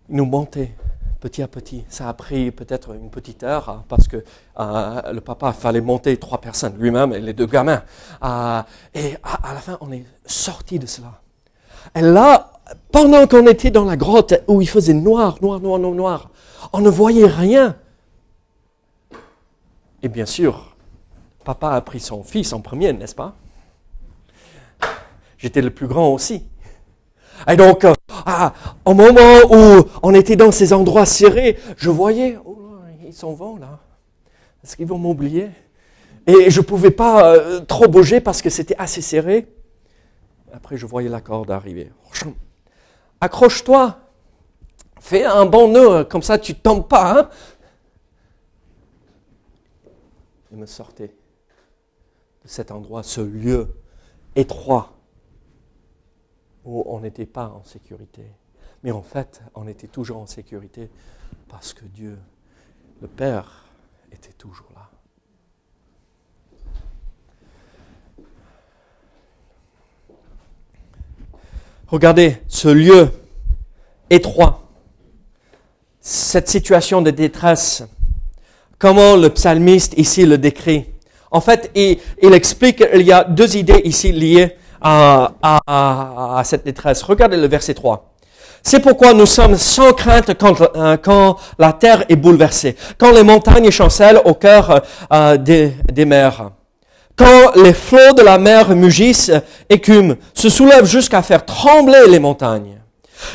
nous 0.10 0.26
montait 0.26 0.72
petit 1.20 1.42
à 1.42 1.48
petit. 1.48 1.84
Ça 1.90 2.10
a 2.10 2.14
pris 2.14 2.52
peut-être 2.52 2.94
une 2.94 3.10
petite 3.10 3.44
heure 3.44 3.70
hein, 3.70 3.84
parce 3.88 4.08
que 4.08 4.24
euh, 4.60 5.14
le 5.14 5.22
papa 5.22 5.52
fallait 5.54 5.82
monter 5.82 6.18
trois 6.18 6.40
personnes, 6.40 6.76
lui-même 6.78 7.14
et 7.14 7.20
les 7.20 7.34
deux 7.34 7.46
gamins. 7.46 7.84
Euh, 8.24 8.62
et 8.94 9.18
à, 9.24 9.54
la 9.54 9.60
fin, 9.60 9.78
on 9.82 9.92
est 9.92 10.06
sorti 10.26 10.80
de 10.80 10.86
cela. 10.86 11.22
Et 11.96 12.02
là, 12.02 12.52
pendant 12.92 13.26
qu'on 13.28 13.46
était 13.48 13.72
dans 13.72 13.86
la 13.86 13.98
grotte 13.98 14.34
où 14.48 14.62
il 14.62 14.70
faisait 14.70 14.94
noir, 14.94 15.38
noir, 15.42 15.60
noir, 15.60 15.80
noir, 15.80 15.94
noir, 15.94 16.30
on 16.72 16.80
ne 16.80 16.90
voyait 16.90 17.28
rien. 17.28 17.76
Et 20.02 20.08
bien 20.08 20.26
sûr, 20.26 20.69
papa 21.50 21.72
a 21.72 21.82
pris 21.82 22.00
son 22.00 22.22
fils 22.22 22.54
en 22.54 22.62
premier, 22.62 22.94
n'est-ce 22.94 23.16
pas? 23.16 23.34
J'étais 25.40 25.64
le 25.64 25.72
plus 25.72 25.88
grand 25.88 26.10
aussi. 26.10 26.46
Et 27.48 27.56
donc, 27.56 27.86
euh, 27.86 27.94
au 28.86 28.94
moment 28.94 29.40
où 29.50 29.84
on 30.04 30.14
était 30.14 30.36
dans 30.36 30.52
ces 30.52 30.74
endroits 30.74 31.08
serrés, 31.08 31.58
je 31.76 31.90
voyais, 31.90 32.38
oh, 32.46 32.78
ils 33.04 33.14
s'en 33.14 33.34
vont 33.34 33.56
là. 33.56 33.80
Est-ce 34.64 34.76
qu'ils 34.78 34.86
vont 34.86 35.00
m'oublier? 35.00 35.50
Et 36.28 36.52
je 36.52 36.60
ne 36.60 36.66
pouvais 36.66 36.92
pas 36.92 37.34
euh, 37.34 37.62
trop 37.62 37.88
bouger 37.88 38.22
parce 38.22 38.44
que 38.44 38.52
c'était 38.52 38.76
assez 38.78 39.02
serré. 39.02 39.48
Après, 40.54 40.78
je 40.78 40.86
voyais 40.86 41.10
la 41.10 41.22
corde 41.22 41.50
arriver. 41.50 41.92
Accroche-toi. 43.22 43.98
Fais 45.00 45.26
un 45.26 45.48
bon 45.48 45.70
nœud, 45.70 46.04
comme 46.04 46.22
ça 46.22 46.38
tu 46.38 46.52
ne 46.52 46.58
tombes 46.58 46.88
pas. 46.88 47.20
Hein 47.20 47.30
Il 50.52 50.60
me 50.60 50.68
sortait 50.68 51.16
cet 52.46 52.72
endroit, 52.72 53.04
ce 53.04 53.22
lieu 53.22 53.76
étroit 54.36 54.98
où 56.66 56.84
on 56.88 57.00
n'était 57.00 57.26
pas 57.26 57.48
en 57.50 57.64
sécurité. 57.64 58.24
Mais 58.84 58.92
en 58.92 59.02
fait, 59.02 59.42
on 59.56 59.68
était 59.68 59.88
toujours 59.88 60.18
en 60.18 60.26
sécurité 60.26 60.90
parce 61.48 61.74
que 61.74 61.86
Dieu, 61.86 62.18
le 63.02 63.08
Père, 63.08 63.66
était 64.12 64.34
toujours 64.34 64.70
là. 64.76 64.90
Regardez 71.88 72.38
ce 72.48 72.68
lieu 72.68 73.10
étroit, 74.12 74.70
cette 76.00 76.48
situation 76.48 77.02
de 77.02 77.10
détresse, 77.10 77.84
comment 78.78 79.16
le 79.16 79.30
psalmiste 79.30 79.94
ici 79.98 80.26
le 80.26 80.38
décrit. 80.38 80.86
En 81.32 81.42
fait, 81.42 81.72
il, 81.76 82.34
explique 82.34 82.78
qu'il 82.78 83.04
y 83.04 83.12
a 83.12 83.24
deux 83.24 83.56
idées 83.56 83.82
ici 83.84 84.12
liées 84.12 84.56
à, 84.82 86.42
cette 86.44 86.66
détresse. 86.66 87.04
Regardez 87.04 87.38
le 87.38 87.48
verset 87.48 87.74
3. 87.74 88.06
C'est 88.62 88.80
pourquoi 88.80 89.14
nous 89.14 89.26
sommes 89.26 89.56
sans 89.56 89.94
crainte 89.94 90.38
quand, 90.38 90.62
euh, 90.76 90.98
quand, 90.98 91.38
la 91.58 91.72
terre 91.72 92.04
est 92.10 92.18
bouleversée, 92.18 92.76
quand 92.98 93.12
les 93.12 93.24
montagnes 93.24 93.72
chancellent 93.72 94.22
au 94.26 94.34
cœur 94.34 94.82
euh, 95.14 95.38
des, 95.38 95.74
des, 95.94 96.04
mers, 96.04 96.52
quand 97.16 97.56
les 97.56 97.74
flots 97.74 98.14
de 98.18 98.22
la 98.22 98.38
mer 98.38 98.76
mugissent, 98.76 99.32
écument, 99.70 100.16
se 100.34 100.50
soulèvent 100.50 100.86
jusqu'à 100.86 101.22
faire 101.22 101.46
trembler 101.46 102.08
les 102.10 102.20
montagnes. 102.20 102.79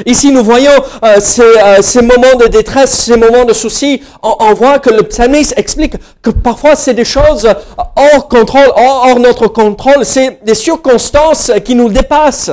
Ici, 0.06 0.32
nous 0.32 0.42
voyons 0.42 0.70
euh, 1.04 1.18
euh, 1.38 1.78
ces, 1.82 2.02
moments 2.02 2.36
de 2.38 2.46
détresse, 2.46 2.92
ces 2.92 3.16
moments 3.16 3.44
de 3.44 3.52
soucis. 3.52 4.02
On, 4.22 4.52
voit 4.54 4.78
que 4.78 4.90
le 4.90 5.02
psalmiste 5.04 5.54
explique 5.56 5.94
que 6.22 6.30
parfois 6.30 6.74
c'est 6.74 6.94
des 6.94 7.04
choses 7.04 7.48
hors 7.96 8.28
contrôle, 8.28 8.72
hors, 8.76 9.18
notre 9.20 9.46
contrôle. 9.48 10.04
C'est 10.04 10.44
des 10.44 10.54
circonstances 10.54 11.52
qui 11.64 11.74
nous 11.74 11.88
dépassent. 11.88 12.50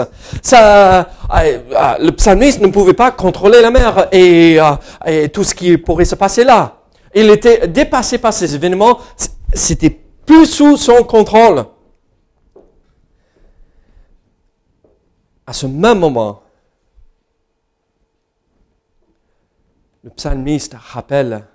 Euh, 0.53 1.03
le 2.00 2.11
psalmiste 2.11 2.61
ne 2.61 2.67
pouvait 2.67 2.93
pas 2.93 3.11
contrôler 3.11 3.61
la 3.61 3.71
mer 3.71 4.07
et, 4.11 4.57
et 5.05 5.29
tout 5.29 5.43
ce 5.43 5.55
qui 5.55 5.77
pourrait 5.77 6.05
se 6.05 6.15
passer 6.15 6.43
là. 6.43 6.77
Il 7.13 7.29
était 7.29 7.67
dépassé 7.67 8.17
par 8.17 8.33
ces 8.33 8.53
événements. 8.53 9.00
C'était 9.53 9.89
plus 10.25 10.45
sous 10.45 10.77
son 10.77 11.03
contrôle. 11.03 11.65
À 15.45 15.53
ce 15.53 15.65
même 15.65 16.00
moment, 16.00 16.41
le 20.03 20.10
psalmiste 20.10 20.74
rappelle 20.74 21.48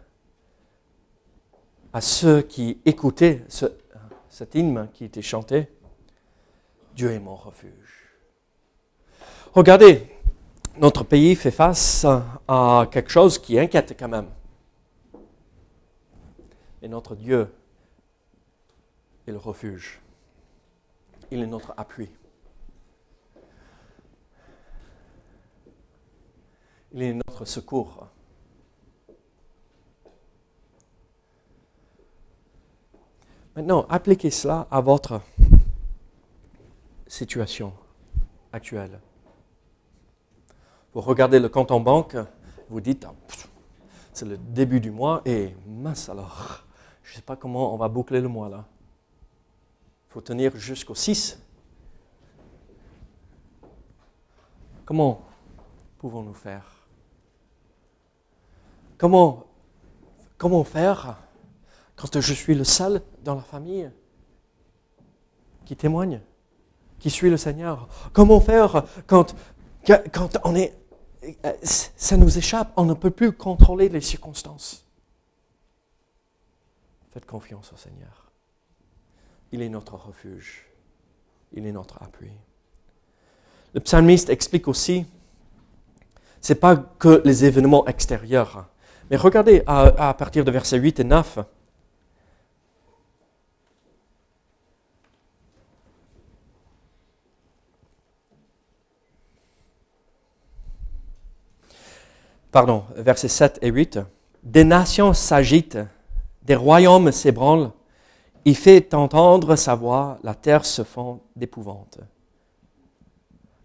à 1.93 2.01
ceux 2.01 2.43
qui 2.43 2.81
écoutaient 2.85 3.45
ce, 3.49 3.67
cet 4.29 4.55
hymne 4.55 4.89
qui 4.93 5.05
était 5.05 5.23
chanté, 5.23 5.69
Dieu 6.95 7.11
est 7.11 7.19
mon 7.19 7.35
refuge. 7.35 8.11
Regardez, 9.55 10.07
notre 10.79 11.05
pays 11.05 11.35
fait 11.35 11.51
face 11.51 12.07
à 12.47 12.87
quelque 12.91 13.11
chose 13.11 13.39
qui 13.39 13.59
inquiète 13.59 13.97
quand 13.99 14.09
même. 14.09 14.29
Et 16.83 16.89
notre 16.89 17.17
Dieu 17.17 17.51
est 19.27 19.33
le 19.33 19.39
refuge. 19.39 20.01
Il 21.31 21.43
est 21.43 21.47
notre 21.47 21.73
appui. 21.77 22.11
Il 26.93 27.03
est 27.03 27.15
notre 27.15 27.45
secours. 27.45 28.09
Maintenant, 33.57 33.87
appliquez 33.89 34.31
cela 34.31 34.67
à 34.71 34.83
votre 34.83 35.23
situation 37.07 37.73
actuelle. 38.53 39.01
Vous 40.93 41.01
regardez 41.01 41.41
le 41.41 41.49
compte 41.49 41.71
en 41.71 41.81
banque, 41.81 42.19
vous 42.69 42.83
dites, 42.83 43.07
ah, 43.07 43.15
c'est 44.13 44.27
le 44.27 44.37
début 44.37 44.79
du 44.79 44.91
mois 44.91 45.23
et 45.25 45.57
mince 45.67 46.11
alors, 46.11 46.65
je 47.03 47.13
ne 47.13 47.17
sais 47.17 47.23
pas 47.23 47.37
comment 47.37 47.73
on 47.73 47.79
va 47.79 47.89
boucler 47.89 48.21
le 48.21 48.29
mois 48.29 48.51
là. 48.51 48.67
Il 50.11 50.13
faut 50.13 50.21
tenir 50.21 50.55
jusqu'au 50.57 50.95
6. 50.95 51.41
Comment 54.85 55.23
pouvons-nous 55.97 56.35
faire? 56.35 56.87
Comment, 58.99 59.47
comment 60.37 60.63
faire 60.63 61.26
quand 61.97 62.21
je 62.21 62.35
suis 62.35 62.55
le 62.55 62.65
seul 62.65 63.03
dans 63.25 63.35
la 63.35 63.43
famille 63.43 63.91
qui 65.65 65.77
témoigne, 65.77 66.21
qui 66.99 67.11
suit 67.11 67.31
le 67.31 67.37
Seigneur 67.37 67.89
Comment 68.13 68.41
faire 68.41 68.85
quand, 69.07 69.35
quand 70.13 70.39
on 70.45 70.55
est 70.55 70.75
ça 71.43 72.17
nous 72.17 72.39
échappe, 72.39 72.73
on 72.77 72.85
ne 72.85 72.95
peut 72.95 73.11
plus 73.11 73.33
contrôler 73.33 73.89
les 73.89 74.01
circonstances. 74.01 74.85
Faites 77.13 77.27
confiance 77.27 77.73
au 77.73 77.77
Seigneur. 77.77 78.31
Il 79.53 79.63
est 79.63 79.69
notre 79.69 79.95
refuge. 79.95 80.67
Il 81.53 81.67
est 81.67 81.73
notre 81.73 82.03
appui. 82.03 82.31
Le 83.75 83.81
psalmiste 83.81 84.31
explique 84.31 84.69
aussi, 84.69 85.07
ce 86.41 86.53
n'est 86.53 86.59
pas 86.59 86.77
que 86.77 87.23
les 87.25 87.45
événements 87.45 87.87
extérieurs. 87.87 88.67
Mais 89.11 89.17
regardez 89.17 89.63
à, 89.67 90.09
à 90.09 90.15
partir 90.15 90.45
de 90.45 90.51
versets 90.51 90.79
8 90.79 91.01
et 91.01 91.05
9. 91.05 91.39
Pardon, 102.57 102.85
versets 102.97 103.29
7 103.29 103.59
et 103.61 103.69
8. 103.69 103.99
Des 104.43 104.65
nations 104.65 105.13
s'agitent, 105.13 105.77
des 106.43 106.55
royaumes 106.55 107.13
s'ébranlent, 107.13 107.71
il 108.47 108.57
fait 108.57 108.95
entendre 108.95 109.57
sa 109.57 109.75
voix, 109.75 110.17
la 110.23 110.35
terre 110.35 110.65
se 110.65 110.83
fond 110.83 111.21
d'épouvante. 111.37 111.99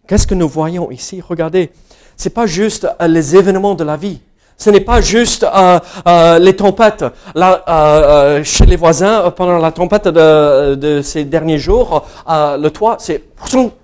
Qu'est-ce 0.06 0.26
que 0.26 0.34
nous 0.34 0.46
voyons 0.46 0.90
ici? 0.90 1.22
Regardez, 1.22 1.72
ce 2.18 2.28
n'est 2.28 2.34
pas 2.34 2.44
juste 2.44 2.86
les 3.00 3.34
événements 3.34 3.74
de 3.74 3.84
la 3.84 3.96
vie. 3.96 4.20
Ce 4.56 4.70
n'est 4.70 4.80
pas 4.80 5.00
juste 5.00 5.44
euh, 5.44 5.78
euh, 6.06 6.38
les 6.38 6.54
tempêtes. 6.54 7.04
Là, 7.34 7.64
euh, 7.68 8.44
chez 8.44 8.66
les 8.66 8.76
voisins, 8.76 9.30
pendant 9.36 9.58
la 9.58 9.72
tempête 9.72 10.08
de, 10.08 10.74
de 10.74 11.02
ces 11.02 11.24
derniers 11.24 11.58
jours, 11.58 12.06
le 12.28 12.68
toit, 12.68 12.96
c'est 12.98 13.22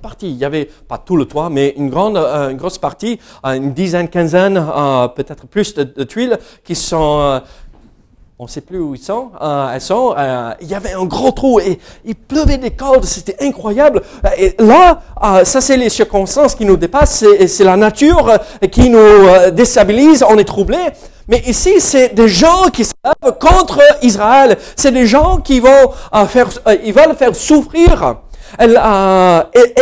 parti. 0.01 0.31
Il 0.31 0.37
y 0.37 0.45
avait 0.45 0.69
pas 0.87 0.99
tout 0.99 1.17
le 1.17 1.25
toit, 1.25 1.51
mais 1.51 1.75
une 1.77 1.91
grande, 1.91 2.17
une 2.17 2.57
grosse 2.57 2.79
partie, 2.79 3.19
une 3.45 3.73
dizaine, 3.73 4.09
quinzaine, 4.09 4.55
peut-être 5.17 5.47
plus 5.47 5.75
de, 5.75 5.83
de, 5.83 6.05
tuiles 6.05 6.39
qui 6.65 6.77
sont 6.77 7.41
on 8.41 8.45
ne 8.45 8.49
sait 8.49 8.61
plus 8.61 8.79
où 8.79 8.95
ils 8.95 9.01
sont, 9.01 9.33
euh, 9.43 9.81
sont. 9.81 10.15
Euh, 10.17 10.53
il 10.61 10.69
y 10.69 10.75
avait 10.75 10.93
un 10.93 11.07
gros 11.07 11.33
trou 11.33 11.59
et 11.59 11.81
il 12.05 12.15
pleuvait 12.15 12.57
des 12.57 12.71
cordes, 12.71 13.05
c'était 13.05 13.37
incroyable. 13.45 14.01
Et 14.37 14.55
là, 14.61 15.01
euh, 15.25 15.45
ça 15.45 15.61
c'est 15.61 15.77
les 15.77 15.89
circonstances 15.89 16.55
qui 16.55 16.65
nous 16.65 16.77
dépassent, 16.77 17.25
c'est 17.49 17.65
la 17.65 17.77
nature 17.77 18.33
qui 18.71 18.91
nous 18.91 19.51
déstabilise, 19.53 20.25
on 20.29 20.39
est 20.39 20.45
troublé. 20.45 20.79
Mais 21.27 21.43
ici, 21.49 21.81
c'est 21.81 22.15
des 22.15 22.29
gens 22.29 22.69
qui 22.73 22.85
se 22.85 22.93
lèvent 23.05 23.39
contre 23.39 23.81
Israël. 24.03 24.57
C'est 24.77 24.93
des 24.93 25.07
gens 25.07 25.39
qui 25.39 25.59
vont 25.59 25.91
faire, 26.29 26.49
ils 26.85 26.93
veulent 26.93 27.17
faire 27.17 27.35
souffrir. 27.35 28.15
Et, 28.61 28.65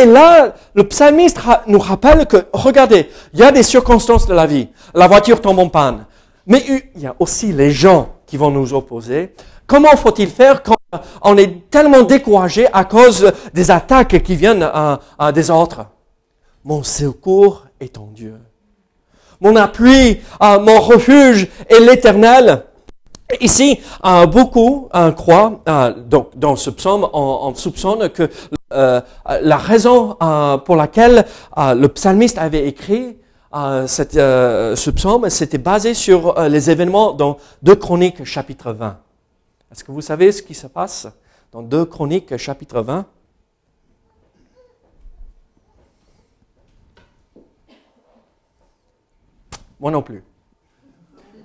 et, 0.01 0.05
là, 0.05 0.55
le 0.73 0.83
psalmiste 0.83 1.37
nous 1.67 1.79
rappelle 1.79 2.25
que, 2.25 2.47
regardez, 2.51 3.09
il 3.33 3.39
y 3.39 3.43
a 3.43 3.51
des 3.51 3.63
circonstances 3.63 4.27
de 4.27 4.33
la 4.33 4.45
vie. 4.45 4.67
La 4.93 5.07
voiture 5.07 5.39
tombe 5.39 5.59
en 5.59 5.69
panne. 5.69 6.05
Mais 6.47 6.63
il 6.95 7.01
y 7.01 7.07
a 7.07 7.15
aussi 7.19 7.53
les 7.53 7.71
gens 7.71 8.16
qui 8.27 8.37
vont 8.37 8.51
nous 8.51 8.73
opposer. 8.73 9.33
Comment 9.65 9.95
faut-il 9.95 10.29
faire 10.29 10.61
quand 10.61 10.75
on 11.23 11.37
est 11.37 11.69
tellement 11.69 12.03
découragé 12.03 12.67
à 12.71 12.83
cause 12.83 13.31
des 13.53 13.71
attaques 13.71 14.21
qui 14.21 14.35
viennent 14.35 14.69
des 15.33 15.49
autres? 15.49 15.85
Mon 16.63 16.83
secours 16.83 17.65
est 17.79 17.97
en 17.97 18.07
Dieu. 18.13 18.35
Mon 19.39 19.55
appui, 19.55 20.19
mon 20.41 20.79
refuge 20.79 21.47
est 21.69 21.79
l'éternel. 21.79 22.63
Ici, 23.41 23.79
beaucoup 24.31 24.89
croient, 25.15 25.61
donc 26.07 26.29
dans 26.37 26.55
ce 26.55 26.69
psaume, 26.69 27.07
on, 27.13 27.53
soupçonne 27.55 28.09
que 28.09 28.29
euh, 28.73 29.01
la 29.41 29.57
raison 29.57 30.17
pour 30.65 30.75
laquelle 30.75 31.25
le 31.57 31.87
psalmiste 31.87 32.37
avait 32.37 32.67
écrit 32.67 33.17
euh, 33.53 33.87
ce 33.87 34.89
psaume 34.89 35.29
s'était 35.29 35.57
basé 35.57 35.93
sur 35.93 36.37
euh, 36.37 36.49
les 36.49 36.69
événements 36.69 37.13
dans 37.13 37.37
2 37.63 37.75
Chroniques 37.75 38.23
chapitre 38.25 38.73
20. 38.73 38.99
Est-ce 39.71 39.83
que 39.83 39.91
vous 39.91 40.01
savez 40.01 40.31
ce 40.31 40.41
qui 40.41 40.53
se 40.53 40.67
passe 40.67 41.07
dans 41.51 41.61
2 41.61 41.85
Chroniques 41.85 42.35
chapitre 42.37 42.81
20 42.81 43.05
Moi 49.79 49.91
non 49.91 50.01
plus. 50.01 50.23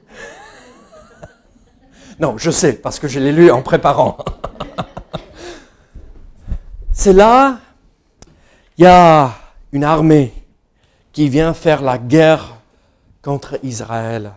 non, 2.19 2.39
je 2.39 2.51
sais, 2.51 2.73
parce 2.73 2.99
que 2.99 3.07
je 3.07 3.21
l'ai 3.21 3.33
lu 3.33 3.51
en 3.51 3.63
préparant. 3.63 4.17
C'est 6.93 7.13
là, 7.13 7.59
il 8.79 8.85
y 8.85 8.87
a 8.87 9.33
une 9.73 9.85
armée 9.85 10.33
qui 11.13 11.29
vient 11.29 11.55
faire 11.55 11.83
la 11.83 11.99
guerre 11.99 12.57
contre 13.23 13.59
Israël. 13.63 14.33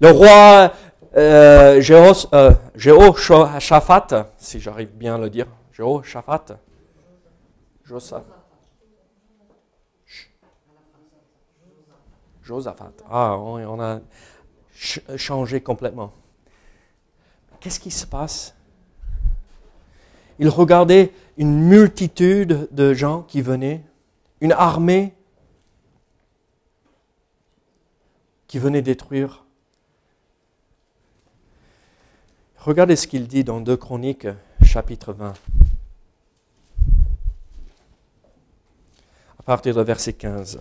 Le 0.00 0.10
roi 0.10 0.72
euh, 1.16 1.80
Jéhoshaphat, 2.74 4.06
euh, 4.12 4.24
si 4.36 4.60
j'arrive 4.60 4.90
bien 4.90 5.14
à 5.14 5.18
le 5.18 5.30
dire, 5.30 5.46
Jéhoshaphat, 5.72 6.58
Josaphat. 7.84 8.24
Ah, 13.10 13.36
on 13.38 13.80
a 13.80 14.00
changé 15.16 15.60
complètement. 15.60 16.12
Qu'est-ce 17.60 17.80
qui 17.80 17.90
se 17.90 18.06
passe? 18.06 18.54
Il 20.38 20.48
regardait 20.48 21.12
une 21.38 21.58
multitude 21.58 22.68
de 22.70 22.92
gens 22.92 23.22
qui 23.22 23.40
venaient, 23.40 23.82
une 24.40 24.52
armée 24.52 25.15
venait 28.58 28.82
détruire. 28.82 29.44
Regardez 32.58 32.96
ce 32.96 33.06
qu'il 33.06 33.28
dit 33.28 33.44
dans 33.44 33.60
2 33.60 33.76
Chroniques, 33.76 34.26
chapitre 34.64 35.12
20. 35.12 35.34
À 39.38 39.42
partir 39.44 39.74
du 39.74 39.84
verset 39.84 40.14
15. 40.14 40.60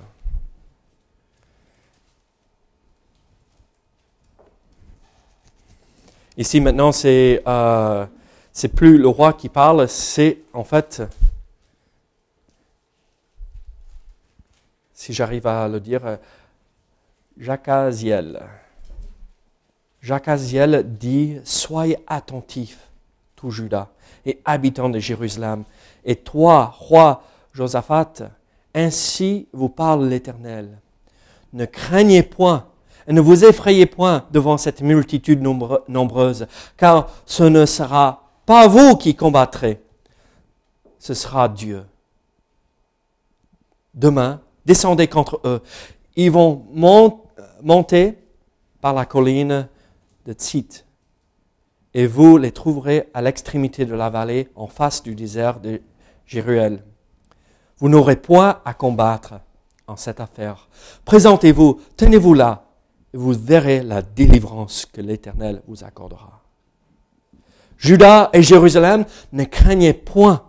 Ici 6.38 6.60
maintenant, 6.60 6.91
euh, 7.05 8.05
c'est 8.51 8.67
plus 8.67 8.97
le 8.97 9.08
roi 9.08 9.34
qui 9.34 9.47
parle, 9.47 9.88
c'est 9.88 10.39
en 10.53 10.65
fait, 10.65 11.01
si 14.93 15.13
j'arrive 15.13 15.47
à 15.47 15.67
le 15.69 15.79
dire, 15.79 16.19
Jacaziel. 17.38 18.41
Jacaziel 20.02 20.86
dit 20.98 21.39
Soyez 21.43 21.98
attentifs, 22.08 22.89
tout 23.36 23.52
Judas 23.52 23.89
et 24.26 24.39
habitants 24.45 24.89
de 24.89 25.00
Jérusalem, 25.00 25.63
et 26.04 26.15
toi, 26.15 26.74
roi 26.78 27.24
Josaphat, 27.54 28.13
ainsi 28.74 29.48
vous 29.54 29.69
parle 29.69 30.08
l'Éternel. 30.08 30.78
Ne 31.54 31.65
craignez 31.65 32.24
point 32.24 32.65
et 33.08 33.13
ne 33.13 33.21
vous 33.21 33.45
effrayez 33.45 33.86
point 33.86 34.26
devant 34.32 34.58
cette 34.58 34.82
multitude 34.82 35.41
nombreuse, 35.88 36.48
car 36.78 37.10
ce 37.26 37.43
ne 37.43 37.65
sera 37.65 38.30
pas 38.45 38.67
vous 38.67 38.95
qui 38.98 39.15
combattrez, 39.15 39.82
ce 41.00 41.13
sera 41.13 41.48
Dieu. 41.50 41.86
Demain, 43.93 44.41
descendez 44.65 45.08
contre 45.08 45.39
eux. 45.45 45.62
Ils 46.15 46.32
vont 46.32 46.65
monter 46.71 47.24
montez 47.62 48.17
par 48.82 48.93
la 48.93 49.06
colline 49.06 49.67
de 50.26 50.34
Tzit, 50.34 50.86
et 51.93 52.08
vous 52.08 52.38
les 52.38 52.52
trouverez 52.52 53.10
à 53.13 53.21
l'extrémité 53.21 53.86
de 53.86 53.95
la 53.95 54.10
vallée, 54.10 54.50
en 54.56 54.67
face 54.67 55.04
du 55.04 55.15
désert 55.15 55.60
de 55.60 55.82
Jéruel. 56.26 56.84
Vous 57.78 57.89
n'aurez 57.89 58.15
point 58.15 58.62
à 58.65 58.74
combattre. 58.74 59.36
en 59.88 59.95
cette 59.95 60.19
affaire. 60.19 60.67
Présentez-vous, 61.06 61.80
tenez-vous 61.95 62.34
là, 62.34 62.65
et 63.13 63.17
vous 63.17 63.34
verrez 63.34 63.84
la 63.84 64.02
délivrance 64.02 64.86
que 64.86 65.02
l'Éternel 65.02 65.62
vous 65.67 65.84
accordera. 65.84 66.41
Judas 67.78 68.30
et 68.34 68.41
Jérusalem, 68.41 69.06
ne 69.32 69.43
craignez 69.43 69.93
point 69.93 70.43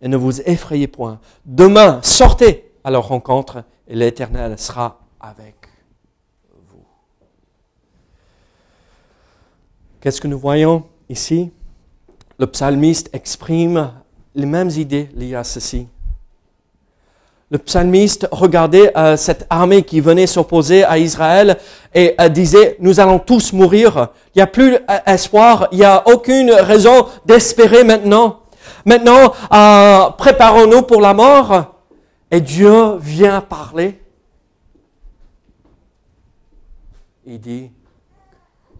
et 0.00 0.08
ne 0.08 0.16
vous 0.16 0.40
effrayez 0.42 0.88
point. 0.88 1.20
Demain, 1.44 2.00
sortez 2.02 2.72
à 2.82 2.90
leur 2.90 3.08
rencontre 3.08 3.64
et 3.86 3.94
l'Éternel 3.94 4.58
sera 4.58 5.00
avec 5.20 5.68
vous. 6.68 6.84
Qu'est-ce 10.06 10.20
que 10.20 10.28
nous 10.28 10.38
voyons 10.38 10.84
ici? 11.08 11.50
Le 12.38 12.46
psalmiste 12.46 13.10
exprime 13.12 13.90
les 14.36 14.46
mêmes 14.46 14.70
idées 14.70 15.08
liées 15.16 15.34
à 15.34 15.42
ceci. 15.42 15.88
Le 17.50 17.58
psalmiste 17.58 18.28
regardait 18.30 18.96
euh, 18.96 19.16
cette 19.16 19.48
armée 19.50 19.82
qui 19.82 19.98
venait 19.98 20.28
s'opposer 20.28 20.84
à 20.84 20.96
Israël 20.98 21.56
et 21.92 22.14
euh, 22.20 22.28
disait, 22.28 22.76
nous 22.78 23.00
allons 23.00 23.18
tous 23.18 23.52
mourir. 23.52 24.10
Il 24.32 24.38
n'y 24.38 24.42
a 24.42 24.46
plus 24.46 24.78
espoir, 25.06 25.66
il 25.72 25.78
n'y 25.78 25.84
a 25.84 26.06
aucune 26.06 26.52
raison 26.52 27.08
d'espérer 27.24 27.82
maintenant. 27.82 28.42
Maintenant, 28.84 29.32
euh, 29.52 30.10
préparons-nous 30.10 30.82
pour 30.82 31.00
la 31.00 31.14
mort. 31.14 31.80
Et 32.30 32.40
Dieu 32.40 32.96
vient 33.00 33.40
parler. 33.40 34.00
Il 37.26 37.40
dit, 37.40 37.72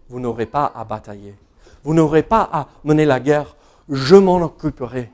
vous 0.09 0.19
n'aurez 0.19 0.45
pas 0.45 0.71
à 0.75 0.83
batailler. 0.83 1.35
Vous 1.83 1.93
n'aurez 1.93 2.23
pas 2.23 2.49
à 2.51 2.67
mener 2.83 3.05
la 3.05 3.19
guerre. 3.19 3.55
Je 3.89 4.15
m'en 4.15 4.41
occuperai. 4.41 5.11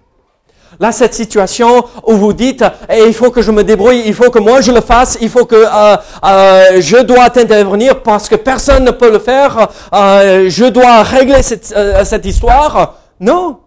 Là, 0.80 0.92
cette 0.92 1.14
situation 1.14 1.86
où 2.08 2.14
vous 2.14 2.34
dites, 2.34 2.64
eh, 2.90 3.06
il 3.08 3.14
faut 3.14 3.30
que 3.30 3.42
je 3.42 3.52
me 3.52 3.64
débrouille, 3.64 4.04
il 4.06 4.14
faut 4.14 4.32
que 4.32 4.40
moi 4.40 4.62
je 4.62 4.72
le 4.72 4.82
fasse, 4.82 5.18
il 5.22 5.30
faut 5.30 5.46
que 5.46 5.56
euh, 5.56 5.98
euh, 6.26 6.82
je 6.82 6.98
dois 7.04 7.26
intervenir 7.26 8.02
parce 8.02 8.28
que 8.28 8.36
personne 8.36 8.84
ne 8.84 8.92
peut 8.92 9.12
le 9.12 9.20
faire, 9.20 9.70
euh, 9.94 10.50
je 10.50 10.66
dois 10.66 11.04
régler 11.04 11.44
cette, 11.44 11.76
cette 12.06 12.26
histoire. 12.26 12.96
Non. 13.20 13.60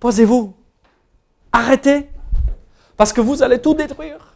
Posez-vous. 0.00 0.54
Arrêtez. 1.52 2.08
Parce 2.96 3.12
que 3.12 3.20
vous 3.20 3.42
allez 3.42 3.60
tout 3.60 3.74
détruire. 3.74 4.35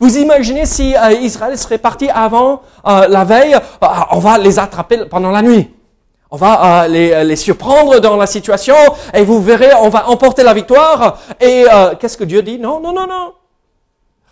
Vous 0.00 0.16
imaginez 0.18 0.64
si 0.64 0.94
Israël 1.22 1.58
serait 1.58 1.78
parti 1.78 2.08
avant 2.08 2.62
la 2.84 3.24
veille, 3.24 3.56
on 4.12 4.18
va 4.18 4.38
les 4.38 4.58
attraper 4.58 5.06
pendant 5.06 5.30
la 5.30 5.42
nuit. 5.42 5.68
On 6.30 6.36
va 6.36 6.84
euh, 6.84 7.24
les, 7.24 7.36
surprendre 7.36 8.00
dans 8.00 8.16
la 8.16 8.26
situation 8.26 8.74
et 9.14 9.22
vous 9.22 9.40
verrez, 9.40 9.74
on 9.80 9.88
va 9.88 10.08
emporter 10.08 10.42
la 10.42 10.52
victoire. 10.52 11.18
Et 11.40 11.64
euh, 11.72 11.94
qu'est-ce 11.94 12.18
que 12.18 12.24
Dieu 12.24 12.42
dit? 12.42 12.58
Non, 12.58 12.80
non, 12.80 12.92
non, 12.92 13.06
non. 13.06 13.32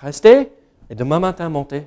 Restez 0.01 0.53
et 0.91 0.95
demain 0.95 1.19
matin 1.19 1.49
montez. 1.49 1.87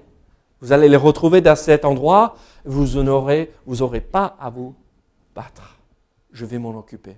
Vous 0.61 0.73
allez 0.73 0.89
les 0.89 0.97
retrouver 0.97 1.41
dans 1.41 1.55
cet 1.55 1.85
endroit. 1.85 2.35
Vous 2.65 3.01
n'aurez 3.03 3.53
vous 3.67 3.83
aurez 3.83 4.01
pas 4.01 4.35
à 4.41 4.49
vous 4.49 4.73
battre. 5.35 5.77
Je 6.31 6.45
vais 6.45 6.57
m'en 6.57 6.71
occuper. 6.71 7.15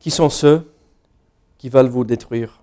Qui 0.00 0.10
sont 0.10 0.30
ceux 0.30 0.72
qui 1.58 1.68
veulent 1.68 1.88
vous 1.88 2.04
détruire? 2.04 2.60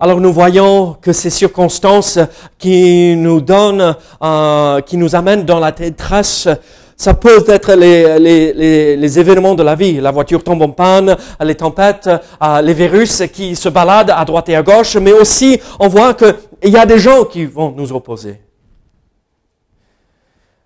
Alors 0.00 0.20
nous 0.20 0.32
voyons 0.32 0.94
que 1.00 1.12
ces 1.12 1.30
circonstances 1.30 2.18
qui 2.58 3.14
nous 3.16 3.40
donnent, 3.40 3.94
euh, 4.20 4.80
qui 4.80 4.96
nous 4.96 5.14
amènent 5.14 5.44
dans 5.44 5.60
la 5.60 5.70
détresse, 5.70 6.48
ça 6.96 7.14
peut 7.14 7.44
être 7.46 7.74
les, 7.74 9.18
événements 9.20 9.54
de 9.54 9.62
la 9.62 9.76
vie. 9.76 10.00
La 10.00 10.10
voiture 10.10 10.42
tombe 10.42 10.62
en 10.62 10.70
panne, 10.70 11.16
les 11.40 11.54
tempêtes, 11.54 12.10
euh, 12.42 12.60
les 12.62 12.74
virus 12.74 13.22
qui 13.32 13.54
se 13.54 13.68
baladent 13.68 14.10
à 14.10 14.24
droite 14.24 14.48
et 14.48 14.56
à 14.56 14.62
gauche, 14.64 14.96
mais 14.96 15.12
aussi 15.12 15.60
on 15.78 15.86
voit 15.86 16.14
qu'il 16.14 16.34
y 16.64 16.76
a 16.76 16.84
des 16.84 16.98
gens 16.98 17.24
qui 17.24 17.44
vont 17.44 17.70
nous 17.70 17.92
opposer. 17.92 18.40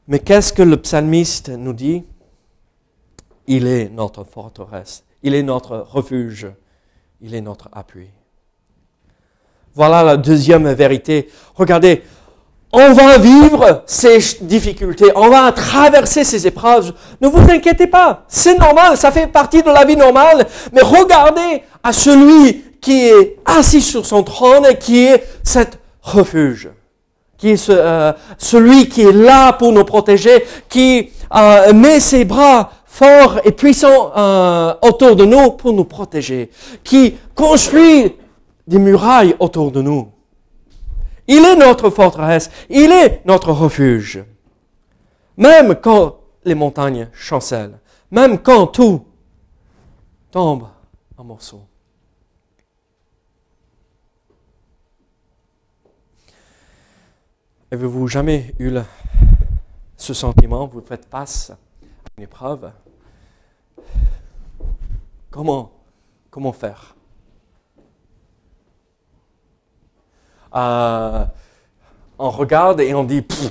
Mais 0.09 0.21
qu'est-ce 0.21 0.55
que 0.55 0.63
le 0.63 0.79
psalmiste 0.79 1.51
nous 1.51 1.75
dit? 1.75 2.05
Il 3.49 3.67
est 3.67 3.89
notre 3.91 4.25
forteresse, 4.25 5.05
il 5.23 5.35
est 5.35 5.43
notre 5.43 5.79
refuge, 5.79 6.49
il 7.21 7.35
est 7.35 7.41
notre 7.41 7.69
appui. 7.73 8.09
Voilà 9.75 10.03
la 10.03 10.17
deuxième 10.17 10.73
vérité. 10.73 11.29
Regardez, 11.55 12.03
on 12.73 12.93
va 12.93 13.19
vivre 13.19 13.83
ces 13.87 14.19
difficultés, 14.41 15.13
on 15.15 15.29
va 15.29 15.53
traverser 15.53 16.25
ces 16.25 16.47
épreuves. 16.47 16.93
Ne 17.21 17.29
vous 17.29 17.51
inquiétez 17.51 17.87
pas, 17.87 18.25
c'est 18.27 18.59
normal, 18.59 18.97
ça 18.97 19.13
fait 19.13 19.27
partie 19.27 19.63
de 19.63 19.71
la 19.71 19.85
vie 19.85 19.97
normale. 19.97 20.47
Mais 20.73 20.83
regardez 20.83 21.63
à 21.83 21.93
celui 21.93 22.65
qui 22.81 23.07
est 23.07 23.37
assis 23.45 23.81
sur 23.83 24.05
son 24.05 24.23
trône 24.23 24.67
et 24.67 24.77
qui 24.77 25.05
est 25.05 25.25
cet 25.43 25.79
refuge, 26.03 26.71
qui 27.39 27.51
est 27.51 27.71
euh, 27.71 28.13
celui 28.39 28.89
qui 28.89 29.03
est 29.03 29.13
là 29.13 29.53
pour 29.53 29.73
nous 29.73 29.85
protéger, 29.85 30.45
qui 30.69 31.11
euh, 31.35 31.73
met 31.73 32.01
ses 32.01 32.25
bras 32.25 32.71
forts 32.97 33.41
et 33.45 33.53
puissants 33.53 34.11
euh, 34.17 34.75
autour 34.81 35.17
de 35.17 35.27
nous 35.27 35.51
pour 35.51 35.75
nous 35.75 35.85
protéger, 35.85 36.51
qui 36.83 37.19
construit 37.35 38.17
des 38.67 38.79
murailles 38.79 39.37
autour 39.39 39.71
de 39.71 39.83
nous. 39.83 40.11
Il 41.29 41.45
est 41.45 41.57
notre 41.57 41.91
forteresse, 41.91 42.51
il 42.71 42.91
est 42.91 43.21
notre 43.27 43.53
refuge. 43.53 44.25
Même 45.37 45.75
quand 45.75 46.21
les 46.47 46.55
montagnes 46.55 47.11
chancellent, 47.13 47.79
même 48.11 48.39
quand 48.39 48.69
tout 48.69 49.05
tombe 50.31 50.67
en 51.19 51.25
morceaux. 51.25 51.67
Avez-vous 57.71 58.09
jamais 58.09 58.55
eu 58.59 58.73
ce 59.99 60.15
sentiment, 60.15 60.67
vous 60.67 60.81
faites 60.81 61.05
face 61.11 61.51
à 61.51 61.57
une 62.17 62.25
épreuve? 62.25 62.71
Comment, 65.37 66.53
faire? 66.55 66.97
Euh, 70.55 71.27
on 72.19 72.31
regarde 72.31 72.81
et 72.81 72.95
on 72.95 73.05
dit, 73.05 73.23
il 73.45 73.51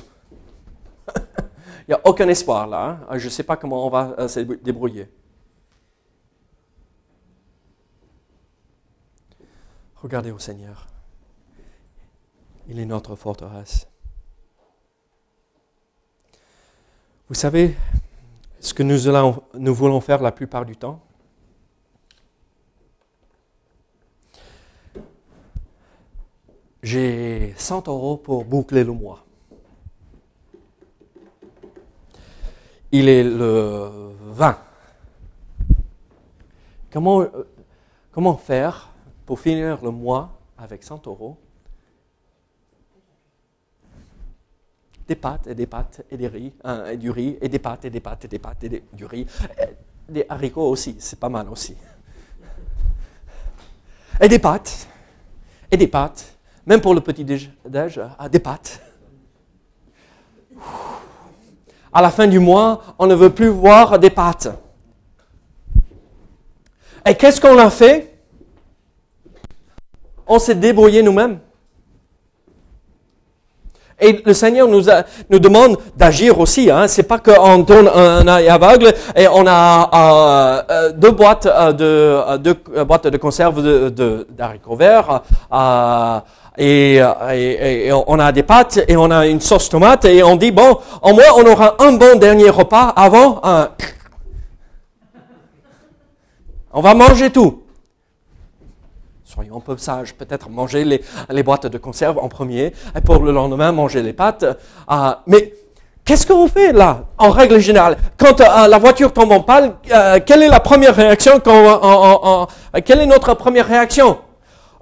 n'y 1.88 1.94
a 1.94 2.00
aucun 2.04 2.28
espoir 2.28 2.66
là. 2.66 2.98
Hein. 3.08 3.18
Je 3.18 3.26
ne 3.26 3.30
sais 3.30 3.44
pas 3.44 3.56
comment 3.56 3.86
on 3.86 3.90
va 3.90 4.16
euh, 4.18 4.26
se 4.26 4.40
débrouiller. 4.40 5.08
Regardez 10.02 10.32
au 10.32 10.40
Seigneur. 10.40 10.88
Il 12.68 12.80
est 12.80 12.84
notre 12.84 13.14
forteresse. 13.14 13.86
Vous 17.28 17.34
savez 17.36 17.76
ce 18.58 18.74
que 18.74 18.82
nous 18.82 19.74
voulons 19.74 20.00
faire 20.00 20.20
la 20.20 20.32
plupart 20.32 20.64
du 20.64 20.76
temps 20.76 21.05
j'ai 26.86 27.52
100 27.56 27.88
euros 27.88 28.16
pour 28.16 28.44
boucler 28.44 28.84
le 28.84 28.92
mois. 28.92 29.24
Il 32.92 33.08
est 33.08 33.24
le 33.24 34.14
20. 34.28 34.56
Comment, 36.92 37.22
euh, 37.22 37.28
comment 38.12 38.36
faire 38.36 38.92
pour 39.26 39.40
finir 39.40 39.82
le 39.82 39.90
mois 39.90 40.38
avec 40.56 40.84
100 40.84 41.08
euros? 41.08 41.36
Des 45.08 45.16
pâtes 45.16 45.48
et 45.48 45.56
des 45.56 45.66
pâtes 45.66 46.04
et 46.08 46.16
des 46.16 46.28
riz, 46.28 46.52
hein, 46.62 46.86
et 46.86 46.96
du 46.96 47.10
riz 47.10 47.36
et 47.40 47.48
des 47.48 47.58
pâtes 47.58 47.84
et 47.84 47.90
des 47.90 48.00
pâtes 48.00 48.24
et 48.26 48.28
des 48.28 48.38
pâtes 48.38 48.62
et 48.62 48.84
du 48.92 49.06
riz. 49.06 49.26
des 50.08 50.24
haricots 50.28 50.70
aussi, 50.70 50.94
c'est 51.00 51.18
pas 51.18 51.28
mal 51.28 51.48
aussi. 51.48 51.76
Et 54.20 54.28
des 54.28 54.38
pâtes 54.38 54.86
et 55.68 55.76
des 55.76 55.88
pâtes 55.88 56.35
même 56.66 56.80
pour 56.80 56.94
le 56.94 57.00
petit 57.00 57.24
déj, 57.24 57.50
à 58.18 58.28
des 58.28 58.40
pâtes. 58.40 58.80
À 61.92 62.02
la 62.02 62.10
fin 62.10 62.26
du 62.26 62.40
mois, 62.40 62.82
on 62.98 63.06
ne 63.06 63.14
veut 63.14 63.30
plus 63.30 63.48
voir 63.48 63.98
des 63.98 64.10
pâtes. 64.10 64.48
Et 67.06 67.14
qu'est-ce 67.14 67.40
qu'on 67.40 67.58
a 67.58 67.70
fait? 67.70 68.12
On 70.26 70.40
s'est 70.40 70.56
débrouillé 70.56 71.02
nous-mêmes. 71.02 71.38
Et 73.98 74.22
le 74.26 74.34
Seigneur 74.34 74.68
nous, 74.68 74.90
a, 74.90 75.04
nous 75.30 75.38
demande 75.38 75.78
d'agir 75.96 76.38
aussi. 76.38 76.70
Hein. 76.70 76.86
C'est 76.86 77.04
pas 77.04 77.18
qu'on 77.18 77.64
tourne 77.64 77.88
un 77.88 78.28
œil 78.28 78.48
aveugle 78.48 78.92
et 79.14 79.26
on 79.26 79.46
a 79.46 79.90
euh, 79.94 80.62
euh 80.70 80.92
deux 80.92 81.12
boîtes 81.12 81.46
euh, 81.46 81.72
de 81.72 81.84
euh, 81.84 82.36
deux 82.36 82.56
boîtes 82.84 83.06
de 83.06 83.16
conserve 83.16 83.62
de, 83.62 84.26
d'haricots 84.30 84.76
verts. 84.76 85.22
Euh, 85.50 86.20
et, 86.58 86.98
euh, 87.00 87.30
et- 87.32 87.92
on 87.92 88.18
a 88.18 88.32
des 88.32 88.42
pâtes 88.42 88.80
et 88.88 88.96
on 88.96 89.10
a 89.10 89.26
une 89.26 89.40
sauce 89.40 89.68
tomate 89.68 90.04
et 90.06 90.22
on 90.22 90.36
dit 90.36 90.50
bon, 90.52 90.78
au 91.02 91.12
moins 91.12 91.24
on 91.36 91.46
aura 91.46 91.76
un 91.80 91.92
bon 91.92 92.18
dernier 92.18 92.50
repas 92.50 92.88
avant 92.96 93.40
un. 93.42 93.70
On 96.72 96.82
va 96.82 96.92
manger 96.94 97.30
tout. 97.30 97.62
Soyons 99.24 99.56
un 99.56 99.60
peu 99.60 99.76
sages, 99.78 100.12
peut-être 100.14 100.50
manger 100.50 100.84
les, 100.84 101.02
les 101.30 101.42
boîtes 101.42 101.66
de 101.66 101.78
conserve 101.78 102.18
en 102.18 102.28
premier 102.28 102.72
et 102.94 103.00
pour 103.02 103.22
le 103.22 103.32
lendemain 103.32 103.72
manger 103.72 104.02
les 104.02 104.12
pâtes. 104.12 104.44
Euh, 104.44 105.12
mais 105.26 105.54
qu'est-ce 106.04 106.26
qu'on 106.26 106.46
fait 106.48 106.72
là, 106.72 107.04
en 107.16 107.30
règle 107.30 107.58
générale? 107.60 107.96
Quand 108.18 108.40
euh, 108.42 108.68
la 108.68 108.78
voiture 108.78 109.10
tombe 109.12 109.32
en 109.32 109.40
panne, 109.40 109.72
quelle 110.26 110.42
est 110.42 110.48
la 110.48 110.60
première 110.60 110.94
réaction 110.94 111.40
quand, 111.42 112.46
Quelle 112.84 113.00
est 113.00 113.06
notre 113.06 113.32
première 113.34 113.66
réaction? 113.66 114.18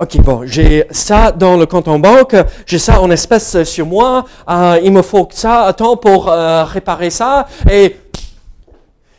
Ok, 0.00 0.16
bon, 0.22 0.44
j'ai 0.44 0.86
ça 0.90 1.30
dans 1.30 1.56
le 1.56 1.66
compte 1.66 1.86
en 1.86 2.00
banque, 2.00 2.34
j'ai 2.66 2.80
ça 2.80 3.00
en 3.00 3.10
espèces 3.12 3.62
sur 3.62 3.86
moi, 3.86 4.24
euh, 4.50 4.80
il 4.82 4.92
me 4.92 5.02
faut 5.02 5.28
ça, 5.30 5.72
temps 5.76 5.96
pour 5.96 6.28
euh, 6.28 6.64
réparer 6.64 7.10
ça, 7.10 7.46
et 7.70 7.96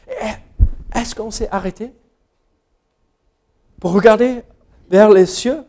et 0.09 0.97
est-ce 0.99 1.15
qu'on 1.15 1.31
s'est 1.31 1.47
arrêté? 1.49 1.93
Pour 3.79 3.93
regarder 3.93 4.43
vers 4.89 5.09
les 5.09 5.25
cieux? 5.25 5.63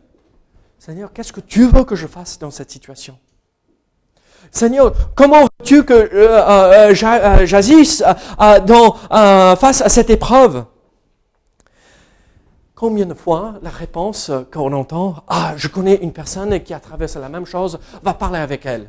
Seigneur, 0.77 1.11
qu'est-ce 1.13 1.33
que 1.33 1.39
tu 1.41 1.67
veux 1.67 1.83
que 1.85 1.95
je 1.95 2.07
fasse 2.07 2.37
dans 2.37 2.51
cette 2.51 2.71
situation? 2.71 3.17
Seigneur, 4.51 4.93
comment 5.15 5.41
veux-tu 5.43 5.83
que 5.83 5.93
euh, 5.93 6.09
euh, 6.89 6.93
j'a- 6.93 7.45
j'agisse 7.45 8.03
dans, 8.65 8.93
face 9.55 9.81
à 9.81 9.89
cette 9.89 10.09
épreuve? 10.09 10.65
Combien 12.77 13.07
de 13.07 13.15
fois 13.15 13.55
la 13.63 13.71
réponse 13.71 14.29
euh, 14.29 14.43
qu'on 14.53 14.71
entend, 14.71 15.23
ah, 15.27 15.53
je 15.57 15.67
connais 15.67 15.95
une 15.95 16.13
personne 16.13 16.61
qui 16.61 16.75
a 16.75 16.79
traversé 16.79 17.17
la 17.17 17.27
même 17.27 17.47
chose, 17.47 17.79
va 18.03 18.13
parler 18.13 18.37
avec 18.37 18.67
elle. 18.67 18.87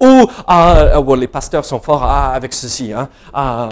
Ou, 0.00 0.26
ah, 0.46 0.78
euh, 0.78 1.02
bon, 1.02 1.14
les 1.14 1.28
pasteurs 1.28 1.66
sont 1.66 1.80
forts 1.80 2.02
ah, 2.02 2.32
avec 2.32 2.54
ceci. 2.54 2.94
Hein, 2.94 3.10
ah, 3.34 3.68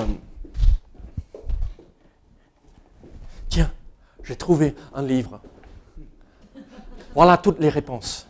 tiens, 3.48 3.70
j'ai 4.22 4.36
trouvé 4.36 4.74
un 4.92 5.02
livre. 5.02 5.40
Voilà 7.14 7.38
toutes 7.38 7.58
les 7.58 7.70
réponses. 7.70 8.26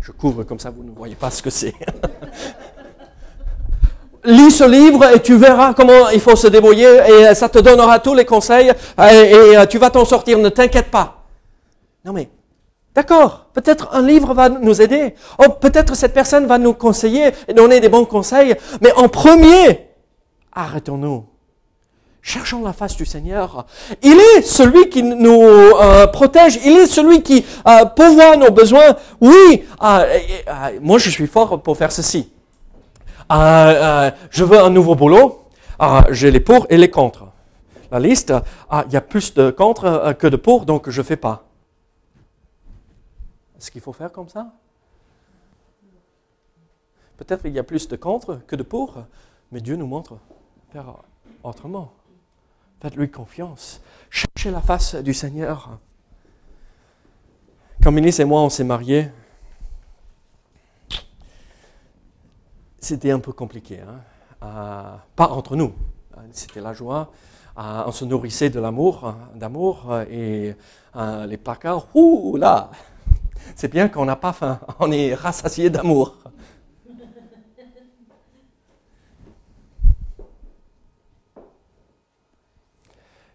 Je 0.00 0.12
couvre 0.12 0.44
comme 0.44 0.60
ça, 0.60 0.70
vous 0.70 0.84
ne 0.84 0.92
voyez 0.92 1.16
pas 1.16 1.32
ce 1.32 1.42
que 1.42 1.50
c'est. 1.50 1.74
Lis 4.24 4.52
ce 4.52 4.64
livre 4.64 5.04
et 5.14 5.20
tu 5.20 5.36
verras 5.36 5.74
comment 5.74 6.08
il 6.10 6.20
faut 6.20 6.36
se 6.36 6.46
débrouiller 6.46 7.00
et 7.08 7.34
ça 7.34 7.48
te 7.48 7.58
donnera 7.58 7.98
tous 7.98 8.14
les 8.14 8.24
conseils 8.24 8.68
et, 8.68 8.74
euh, 9.00 9.66
tu 9.66 9.78
vas 9.78 9.90
t'en 9.90 10.04
sortir, 10.04 10.38
ne 10.38 10.48
t'inquiète 10.48 10.90
pas. 10.92 11.24
Non 12.04 12.12
mais, 12.12 12.28
d'accord, 12.94 13.46
peut-être 13.52 13.88
un 13.92 14.02
livre 14.02 14.32
va 14.32 14.48
nous 14.48 14.80
aider. 14.80 15.14
Oh, 15.38 15.50
peut-être 15.60 15.96
cette 15.96 16.14
personne 16.14 16.46
va 16.46 16.58
nous 16.58 16.72
conseiller 16.72 17.32
et 17.48 17.54
donner 17.54 17.80
des 17.80 17.88
bons 17.88 18.04
conseils. 18.04 18.54
Mais 18.80 18.92
en 18.92 19.08
premier, 19.08 19.88
arrêtons-nous. 20.52 21.24
Cherchons 22.24 22.62
la 22.62 22.72
face 22.72 22.96
du 22.96 23.04
Seigneur. 23.04 23.66
Il 24.00 24.16
est 24.16 24.42
celui 24.42 24.88
qui 24.88 25.02
nous 25.02 25.42
euh, 25.42 26.06
protège. 26.06 26.60
Il 26.64 26.76
est 26.78 26.86
celui 26.86 27.20
qui 27.22 27.44
euh, 27.66 27.84
pourvoit 27.86 28.36
nos 28.36 28.52
besoins. 28.52 28.96
Oui, 29.20 29.64
euh, 29.82 30.18
euh, 30.46 30.52
moi 30.80 30.98
je 30.98 31.10
suis 31.10 31.26
fort 31.26 31.60
pour 31.60 31.76
faire 31.76 31.90
ceci. 31.90 32.30
Euh, 33.30 33.34
euh, 33.34 34.10
je 34.30 34.44
veux 34.44 34.58
un 34.58 34.70
nouveau 34.70 34.94
boulot. 34.94 35.44
Ah, 35.78 36.04
J'ai 36.10 36.30
les 36.30 36.40
pour 36.40 36.66
et 36.70 36.76
les 36.76 36.90
contre. 36.90 37.26
La 37.90 38.00
liste, 38.00 38.32
ah, 38.70 38.84
il 38.86 38.92
y 38.92 38.96
a 38.96 39.00
plus 39.00 39.34
de 39.34 39.50
contre 39.50 39.84
euh, 39.84 40.12
que 40.12 40.26
de 40.26 40.36
pour, 40.36 40.64
donc 40.64 40.88
je 40.88 41.00
ne 41.00 41.04
fais 41.04 41.16
pas. 41.16 41.44
Est-ce 43.58 43.70
qu'il 43.70 43.80
faut 43.80 43.92
faire 43.92 44.10
comme 44.10 44.28
ça? 44.28 44.52
Peut-être 47.16 47.42
il 47.44 47.52
y 47.52 47.58
a 47.58 47.62
plus 47.62 47.86
de 47.88 47.96
contre 47.96 48.40
que 48.46 48.56
de 48.56 48.62
pour, 48.62 49.04
mais 49.52 49.60
Dieu 49.60 49.76
nous 49.76 49.86
montre 49.86 50.16
faire 50.72 50.86
autrement. 51.44 51.92
Faites-lui 52.80 53.10
confiance. 53.10 53.80
Cherchez 54.10 54.50
la 54.50 54.60
face 54.60 54.96
du 54.96 55.14
Seigneur. 55.14 55.78
Quand 57.82 57.92
Mélisse 57.92 58.20
et 58.20 58.24
moi, 58.24 58.40
on 58.40 58.48
s'est 58.48 58.64
mariés, 58.64 59.08
c'était 62.82 63.10
un 63.12 63.20
peu 63.20 63.32
compliqué. 63.32 63.80
hein. 63.80 64.00
Euh, 64.42 64.96
pas 65.16 65.28
entre 65.28 65.56
nous. 65.56 65.72
C'était 66.32 66.60
la 66.60 66.72
joie. 66.74 67.10
Euh, 67.58 67.84
on 67.86 67.92
se 67.92 68.04
nourrissait 68.04 68.50
de 68.50 68.58
l'amour, 68.60 69.06
hein, 69.06 69.16
d'amour. 69.34 69.90
euh, 69.90 70.04
et 70.10 70.54
les 71.26 71.36
placards, 71.38 71.86
ouh 71.94 72.36
là 72.36 72.70
C'est 73.56 73.68
bien 73.68 73.88
qu'on 73.88 74.04
n'a 74.04 74.16
pas 74.16 74.32
faim. 74.32 74.58
On 74.80 74.90
est 74.90 75.14
rassasié 75.14 75.70
d'amour. 75.70 76.16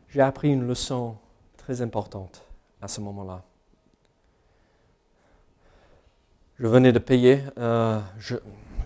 J'ai 0.10 0.22
appris 0.22 0.52
une 0.52 0.68
leçon 0.68 1.16
très 1.58 1.82
importante 1.82 2.44
à 2.82 2.88
ce 2.88 3.02
moment-là. 3.02 3.44
Je 6.60 6.66
venais 6.68 6.92
de 6.92 7.00
payer, 7.00 7.44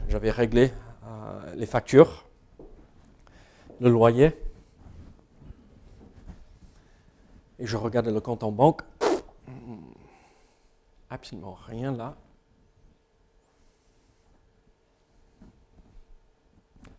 j'avais 0.07 0.31
réglé 0.31 0.71
euh, 1.05 1.55
les 1.55 1.65
factures, 1.65 2.25
le 3.79 3.89
loyer, 3.89 4.37
et 7.59 7.65
je 7.67 7.77
regardais 7.77 8.11
le 8.11 8.21
compte 8.21 8.43
en 8.43 8.51
banque. 8.51 8.81
Absolument 11.09 11.53
rien 11.53 11.91
là. 11.91 12.15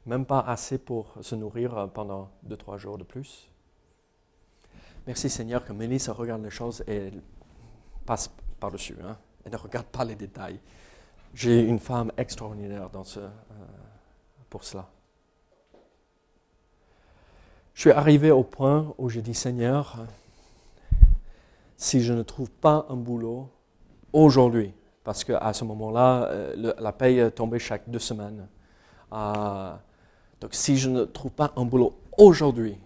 Même 0.04 0.26
pas 0.26 0.40
assez 0.40 0.78
pour 0.78 1.14
se 1.20 1.34
nourrir 1.34 1.78
euh, 1.78 1.86
pendant 1.86 2.30
deux, 2.42 2.56
trois 2.56 2.76
jours 2.76 2.98
de 2.98 3.04
plus. 3.04 3.48
Merci 5.06 5.30
Seigneur 5.30 5.64
que 5.64 5.72
Mélisse 5.72 6.08
regarde 6.08 6.42
les 6.42 6.50
choses 6.50 6.84
et 6.86 7.10
passe 8.04 8.30
par-dessus. 8.60 8.96
Hein. 9.02 9.16
Elle 9.44 9.52
ne 9.52 9.56
regarde 9.56 9.86
pas 9.86 10.04
les 10.04 10.14
détails. 10.14 10.60
J'ai 11.34 11.62
une 11.62 11.78
femme 11.78 12.12
extraordinaire 12.18 12.90
euh, 12.94 13.28
pour 14.50 14.64
cela. 14.64 14.88
Je 17.72 17.80
suis 17.80 17.90
arrivé 17.90 18.30
au 18.30 18.44
point 18.44 18.94
où 18.98 19.08
j'ai 19.08 19.22
dit 19.22 19.32
Seigneur, 19.32 19.96
si 21.78 22.02
je 22.02 22.12
ne 22.12 22.22
trouve 22.22 22.50
pas 22.50 22.84
un 22.90 22.96
boulot 22.96 23.48
aujourd'hui, 24.12 24.74
parce 25.04 25.24
qu'à 25.24 25.52
ce 25.54 25.64
moment-là, 25.64 26.24
euh, 26.24 26.74
la 26.78 26.92
paye 26.92 27.32
tombait 27.32 27.58
chaque 27.58 27.88
deux 27.88 27.98
semaines. 27.98 28.46
Euh, 29.12 29.74
donc 30.38 30.52
si 30.52 30.76
je 30.76 30.90
ne 30.90 31.04
trouve 31.04 31.32
pas 31.32 31.52
un 31.56 31.64
boulot 31.64 31.94
aujourd'hui, 32.18 32.76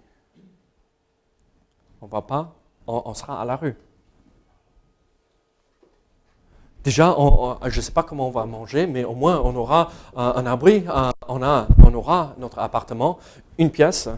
on 2.01 2.07
va 2.07 2.23
pas, 2.23 2.55
on 2.87 3.13
sera 3.15 3.43
à 3.43 3.45
la 3.45 3.57
rue. 3.57 3.75
Déjà, 6.87 7.17
je 7.65 7.77
ne 7.79 7.83
sais 7.83 7.91
pas 7.91 8.05
comment 8.05 8.29
on 8.29 8.31
va 8.31 8.47
manger, 8.47 8.87
mais 8.87 9.03
au 9.03 9.17
moins 9.17 9.41
on 9.43 9.57
aura 9.57 9.91
un 10.15 10.47
abri, 10.47 10.85
on, 11.27 11.43
a, 11.43 11.67
on 11.85 11.93
aura 11.93 12.37
notre 12.39 12.61
appartement, 12.61 13.19
une 13.59 13.73
pièce. 13.73 14.09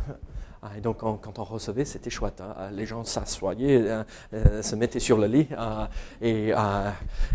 Ah, 0.63 0.73
Et 0.77 0.83
donc, 0.83 1.03
on- 1.03 1.17
quand 1.17 1.39
on 1.39 1.45
recevait, 1.45 1.87
c'était 1.87 2.11
chouette. 2.11 2.43
hein. 2.43 2.69
Les 2.73 2.85
gens 2.85 3.05
s'assoyaient, 3.05 3.81
euh, 3.89 4.05
euh, 4.35 4.61
se 4.61 4.77
mettaient 4.77 5.01
sur 5.01 5.17
le 5.17 5.29
lit 5.29 5.49
euh, 6.21 6.91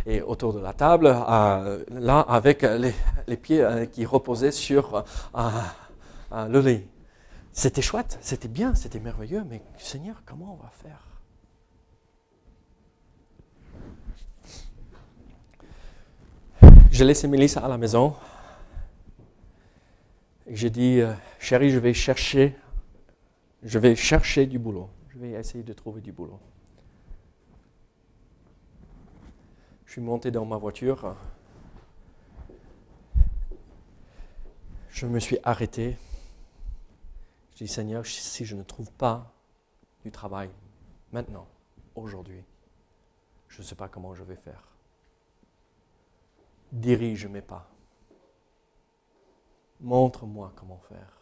et, 0.06 0.22
autour 0.22 0.54
de 0.54 0.60
la 0.60 0.74
table, 0.74 1.08
là, 1.08 2.19
avec 2.19 2.62
les, 3.26 3.38
pieds 3.38 3.65
qui 3.91 4.06
reposaient 4.06 4.52
sur 4.52 5.04
le 5.34 6.60
lit. 6.60 6.86
C'était 7.54 7.82
chouette, 7.82 8.19
c'était 8.22 8.48
bien, 8.48 8.76
c'était 8.76 9.00
merveilleux, 9.00 9.43
mais 9.50 9.63
Seigneur, 9.80 10.22
comment 10.28 10.60
on 10.60 10.63
va 10.63 10.69
faire? 10.84 11.12
J'ai 16.93 17.06
laissé 17.06 17.27
Mélissa 17.27 17.60
à 17.60 17.67
la 17.67 17.79
maison. 17.79 18.15
J'ai 20.45 20.69
dit, 20.69 21.01
euh, 21.01 21.12
chérie, 21.39 21.71
je 21.71 21.79
vais 21.79 21.91
chercher, 21.91 22.56
je 23.63 23.79
vais 23.79 23.95
chercher 23.95 24.45
du 24.45 24.60
boulot. 24.60 24.91
Je 25.10 25.17
vais 25.17 25.32
essayer 25.32 25.63
de 25.63 25.73
trouver 25.73 26.01
du 26.01 26.12
boulot. 26.12 26.39
Je 29.88 29.93
suis 29.93 30.01
monté 30.01 30.29
dans 30.29 30.45
ma 30.45 30.58
voiture. 30.58 31.15
Je 34.91 35.08
me 35.08 35.19
suis 35.19 35.39
arrêté. 35.43 35.97
Je 37.53 37.63
dis, 37.63 37.67
Seigneur, 37.67 38.06
si 38.06 38.45
je 38.45 38.56
ne 38.56 38.62
trouve 38.62 38.91
pas 38.91 39.34
du 40.03 40.12
travail 40.12 40.51
maintenant, 41.12 41.47
aujourd'hui, 41.95 42.43
je 43.47 43.63
ne 43.63 43.65
sais 43.65 43.73
pas 43.73 43.88
comment 43.88 44.13
je 44.13 44.21
vais 44.21 44.36
faire. 44.36 44.73
Dirige 46.74 47.28
mes 47.28 47.44
pas. 47.44 47.70
Montre-moi 49.80 50.52
comment 50.56 50.82
faire. 50.90 51.20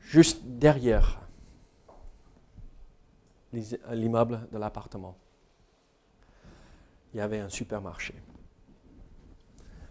Juste 0.00 0.42
derrière 0.44 1.20
l'immeuble 3.52 4.48
de 4.50 4.58
l'appartement. 4.58 5.16
Il 7.14 7.18
y 7.18 7.20
avait 7.20 7.38
un 7.38 7.48
supermarché. 7.48 8.14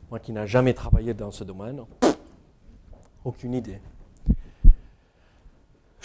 Moi 0.09 0.19
qui 0.19 0.33
n'ai 0.33 0.47
jamais 0.47 0.73
travaillé 0.73 1.13
dans 1.13 1.31
ce 1.31 1.45
domaine, 1.45 1.85
aucune 3.23 3.53
idée. 3.53 3.79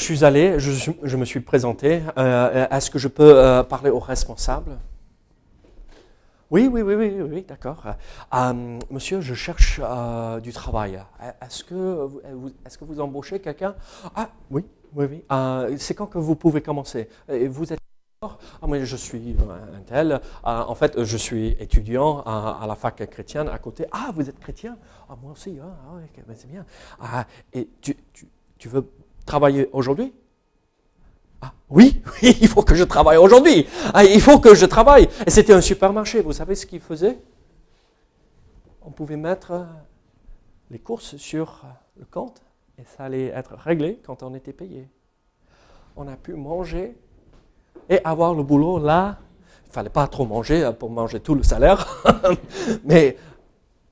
Je 0.04 0.12
suis 0.12 0.22
allé, 0.22 0.60
je, 0.60 1.16
me 1.16 1.24
suis 1.24 1.40
présenté. 1.40 2.02
Euh, 2.18 2.66
est-ce 2.70 2.90
que 2.90 2.98
je 2.98 3.08
peux 3.08 3.38
euh, 3.38 3.62
parler 3.62 3.88
au 3.88 3.98
responsable? 3.98 4.76
Oui, 6.50 6.68
oui, 6.70 6.82
oui, 6.82 6.94
oui, 6.94 7.22
oui, 7.22 7.42
d'accord. 7.48 7.82
Euh, 8.34 8.78
monsieur, 8.90 9.22
je 9.22 9.32
cherche 9.32 9.80
du 10.42 10.52
travail. 10.52 11.02
Est-ce 11.40 11.64
que, 11.64 12.84
vous, 12.84 13.00
embauchez 13.00 13.40
quelqu'un? 13.40 13.74
Ah, 14.14 14.28
oui, 14.50 14.66
oui, 14.94 15.06
oui. 15.10 15.24
C'est 15.78 15.94
quand 15.94 16.08
que 16.08 16.18
vous 16.18 16.36
pouvez 16.36 16.60
commencer? 16.60 17.08
Vous 17.48 17.72
êtes 17.72 17.80
ah, 18.20 18.66
mais 18.68 18.84
je 18.84 18.96
suis 18.96 19.34
un 19.40 19.80
tel. 19.86 20.20
en 20.42 20.74
fait, 20.74 21.02
je 21.02 21.16
suis 21.16 21.56
étudiant 21.58 22.20
à, 22.26 22.66
la 22.68 22.74
fac 22.74 23.08
chrétienne 23.08 23.48
à 23.48 23.58
côté. 23.58 23.86
Ah, 23.90 24.10
vous 24.14 24.28
êtes 24.28 24.38
chrétien? 24.38 24.76
Ah, 25.08 25.16
moi 25.22 25.32
aussi. 25.32 25.58
Ah, 25.62 25.74
ah 25.88 26.32
c'est 26.34 26.50
bien. 26.50 26.66
Et 27.54 27.70
tu, 27.80 27.96
tu 28.58 28.68
veux 28.68 28.86
travailler 29.24 29.68
aujourd'hui? 29.72 30.12
Ah, 31.40 31.52
oui, 31.70 32.02
oui, 32.22 32.36
il 32.40 32.48
faut 32.48 32.62
que 32.62 32.74
je 32.74 32.84
travaille 32.84 33.16
aujourd'hui. 33.16 33.66
Ah, 33.92 34.04
il 34.04 34.20
faut 34.20 34.38
que 34.38 34.54
je 34.54 34.66
travaille. 34.66 35.08
Et 35.26 35.30
c'était 35.30 35.52
un 35.52 35.60
supermarché. 35.60 36.22
Vous 36.22 36.32
savez 36.32 36.54
ce 36.54 36.66
qu'il 36.66 36.80
faisait? 36.80 37.18
On 38.82 38.90
pouvait 38.90 39.16
mettre 39.16 39.52
euh, 39.52 39.64
les 40.70 40.78
courses 40.78 41.16
sur 41.16 41.62
euh, 41.64 41.68
le 42.00 42.06
compte 42.10 42.42
et 42.78 42.84
ça 42.84 43.04
allait 43.04 43.26
être 43.26 43.54
réglé 43.54 44.00
quand 44.04 44.22
on 44.22 44.34
était 44.34 44.52
payé. 44.52 44.88
On 45.96 46.08
a 46.08 46.16
pu 46.16 46.34
manger 46.34 46.96
et 47.88 48.00
avoir 48.04 48.34
le 48.34 48.42
boulot 48.42 48.78
là. 48.78 49.18
Il 49.66 49.72
fallait 49.72 49.90
pas 49.90 50.06
trop 50.06 50.26
manger 50.26 50.64
hein, 50.64 50.72
pour 50.72 50.90
manger 50.90 51.20
tout 51.20 51.34
le 51.34 51.42
salaire. 51.42 52.02
Mais 52.84 53.16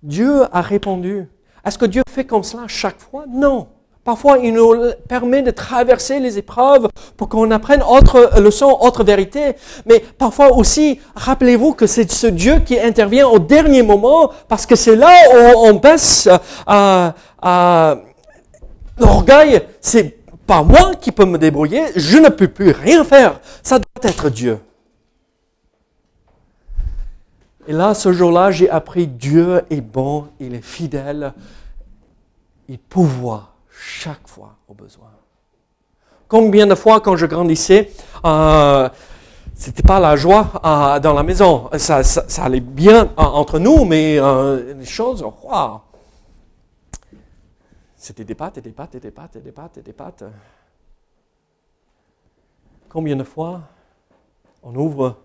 Dieu 0.03 0.43
a 0.55 0.61
répondu. 0.61 1.29
Est-ce 1.65 1.79
que 1.79 1.87
Dieu 1.87 2.03
fait 2.09 2.27
comme 2.27 2.43
cela 2.43 2.67
chaque 2.67 2.99
fois? 2.99 3.25
Non. 3.29 3.69
Parfois, 4.05 4.39
il 4.39 4.53
nous 4.53 4.75
permet 5.09 5.43
de 5.43 5.53
traverser 5.53 6.19
les 6.19 6.37
épreuves 6.37 6.89
pour 7.17 7.29
qu'on 7.29 7.53
apprenne 7.53 7.85
autre 7.85 8.33
leçons, 8.41 8.77
autre 8.81 9.05
vérité. 9.05 9.53
Mais 9.87 10.01
parfois 10.01 10.53
aussi, 10.57 10.99
rappelez-vous 11.15 11.75
que 11.75 11.87
c'est 11.87 12.11
ce 12.11 12.27
Dieu 12.27 12.59
qui 12.67 12.81
intervient 12.81 13.29
au 13.29 13.39
dernier 13.39 13.83
moment 13.83 14.33
parce 14.49 14.67
que 14.67 14.75
c'est 14.75 14.97
là 14.97 15.13
où 15.33 15.67
on 15.67 15.75
baisse 15.75 16.29
à, 16.67 17.15
à 17.41 17.97
l'orgueil. 18.99 19.63
C'est 19.81 20.17
pas 20.49 20.65
moi 20.65 20.97
qui 21.01 21.13
peux 21.13 21.25
me 21.25 21.39
débrouiller. 21.39 21.85
Je 21.95 22.19
ne 22.19 22.29
peux 22.29 22.49
plus 22.49 22.73
rien 22.73 23.05
faire. 23.05 23.39
Ça 23.63 23.79
doit 23.79 24.11
être 24.11 24.31
Dieu. 24.31 24.59
Et 27.69 27.73
là, 27.73 27.95
ce 27.95 28.13
jour-là, 28.13 28.51
j'ai 28.51 28.69
appris 28.69 29.07
Dieu 29.07 29.63
est 29.71 29.81
bon, 29.81 30.27
il 30.41 30.57
est 30.57 30.65
fidèle, 30.65 31.33
il 32.69 32.81
pouvoir 32.81 33.52
chaque 33.83 34.29
fois 34.29 34.55
au 34.69 34.75
besoin. 34.75 35.11
Combien 36.29 36.67
de 36.67 36.75
fois 36.75 37.01
quand 37.01 37.17
je 37.17 37.27
grandissais, 37.27 37.91
euh, 38.25 38.89
c'était 39.55 39.83
pas 39.83 39.99
la 39.99 40.17
joie 40.17 40.61
euh, 40.65 41.01
dans 41.01 41.13
la 41.13 41.23
maison. 41.23 41.69
Ça, 41.79 42.03
allait 42.39 42.61
bien 42.61 43.05
euh, 43.05 43.11
entre 43.17 43.59
nous, 43.59 43.85
mais 43.85 44.19
euh, 44.19 44.75
les 44.75 44.87
choses, 44.87 45.23
wow. 45.23 45.81
C'était 47.97 48.25
des 48.25 48.35
pâtes 48.35 48.59
et 48.59 48.61
des 48.61 48.73
pâtes 48.73 48.95
et 48.95 49.01
des 49.01 49.11
pâtes 49.11 49.37
et 49.37 49.41
des 49.41 49.53
pâtes 49.53 49.79
et 49.79 49.83
des 49.83 49.93
pâtes. 49.93 50.25
Combien 52.89 53.17
de 53.17 53.25
fois 53.25 53.63
on 54.63 54.75
ouvre 54.77 55.17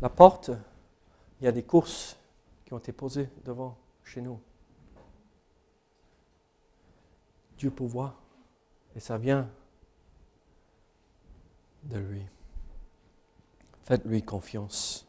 la 0.00 0.08
porte, 0.08 0.50
il 1.40 1.44
y 1.44 1.48
a 1.48 1.52
des 1.52 1.64
courses 1.64 2.16
qui 2.64 2.74
ont 2.74 2.78
été 2.78 2.92
posées 2.92 3.28
devant 3.44 3.76
chez 4.04 4.20
nous. 4.20 4.38
Dieu 7.58 7.70
pourvoit. 7.70 8.14
Et 8.96 9.00
ça 9.00 9.18
vient 9.18 9.48
de 11.84 11.98
lui. 11.98 12.22
Faites-lui 13.84 14.22
confiance. 14.22 15.06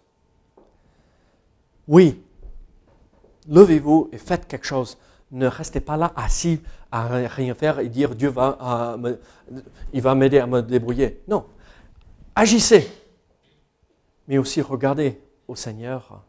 Oui, 1.88 2.24
levez-vous 3.48 4.10
et 4.12 4.18
faites 4.18 4.48
quelque 4.48 4.66
chose. 4.66 4.98
Ne 5.32 5.48
restez 5.48 5.80
pas 5.80 5.98
là 5.98 6.14
assis 6.16 6.62
à 6.92 7.08
rien 7.28 7.54
faire 7.54 7.80
et 7.80 7.90
dire 7.90 8.16
Dieu 8.16 8.30
va, 8.30 8.98
il 9.94 10.02
va 10.02 10.16
m'aider 10.16 10.40
à 10.40 10.48
me 10.48 10.62
débrouiller. 10.62 11.24
Non, 11.28 11.46
agissez, 12.36 12.88
mais 14.28 14.38
aussi 14.38 14.62
regardez 14.62 15.22
au 15.48 15.56
Seigneur, 15.56 16.24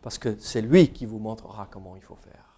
parce 0.00 0.18
que 0.18 0.38
c'est 0.38 0.62
lui 0.62 0.90
qui 0.90 1.06
vous 1.06 1.18
montrera 1.18 1.68
comment 1.70 1.96
il 1.96 2.02
faut 2.02 2.16
faire. 2.16 2.51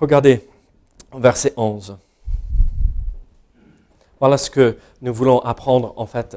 Regardez, 0.00 0.48
verset 1.12 1.52
11. 1.56 1.98
Voilà 4.20 4.38
ce 4.38 4.50
que 4.50 4.78
nous 5.02 5.12
voulons 5.12 5.40
apprendre 5.40 5.92
en 5.96 6.06
fait. 6.06 6.36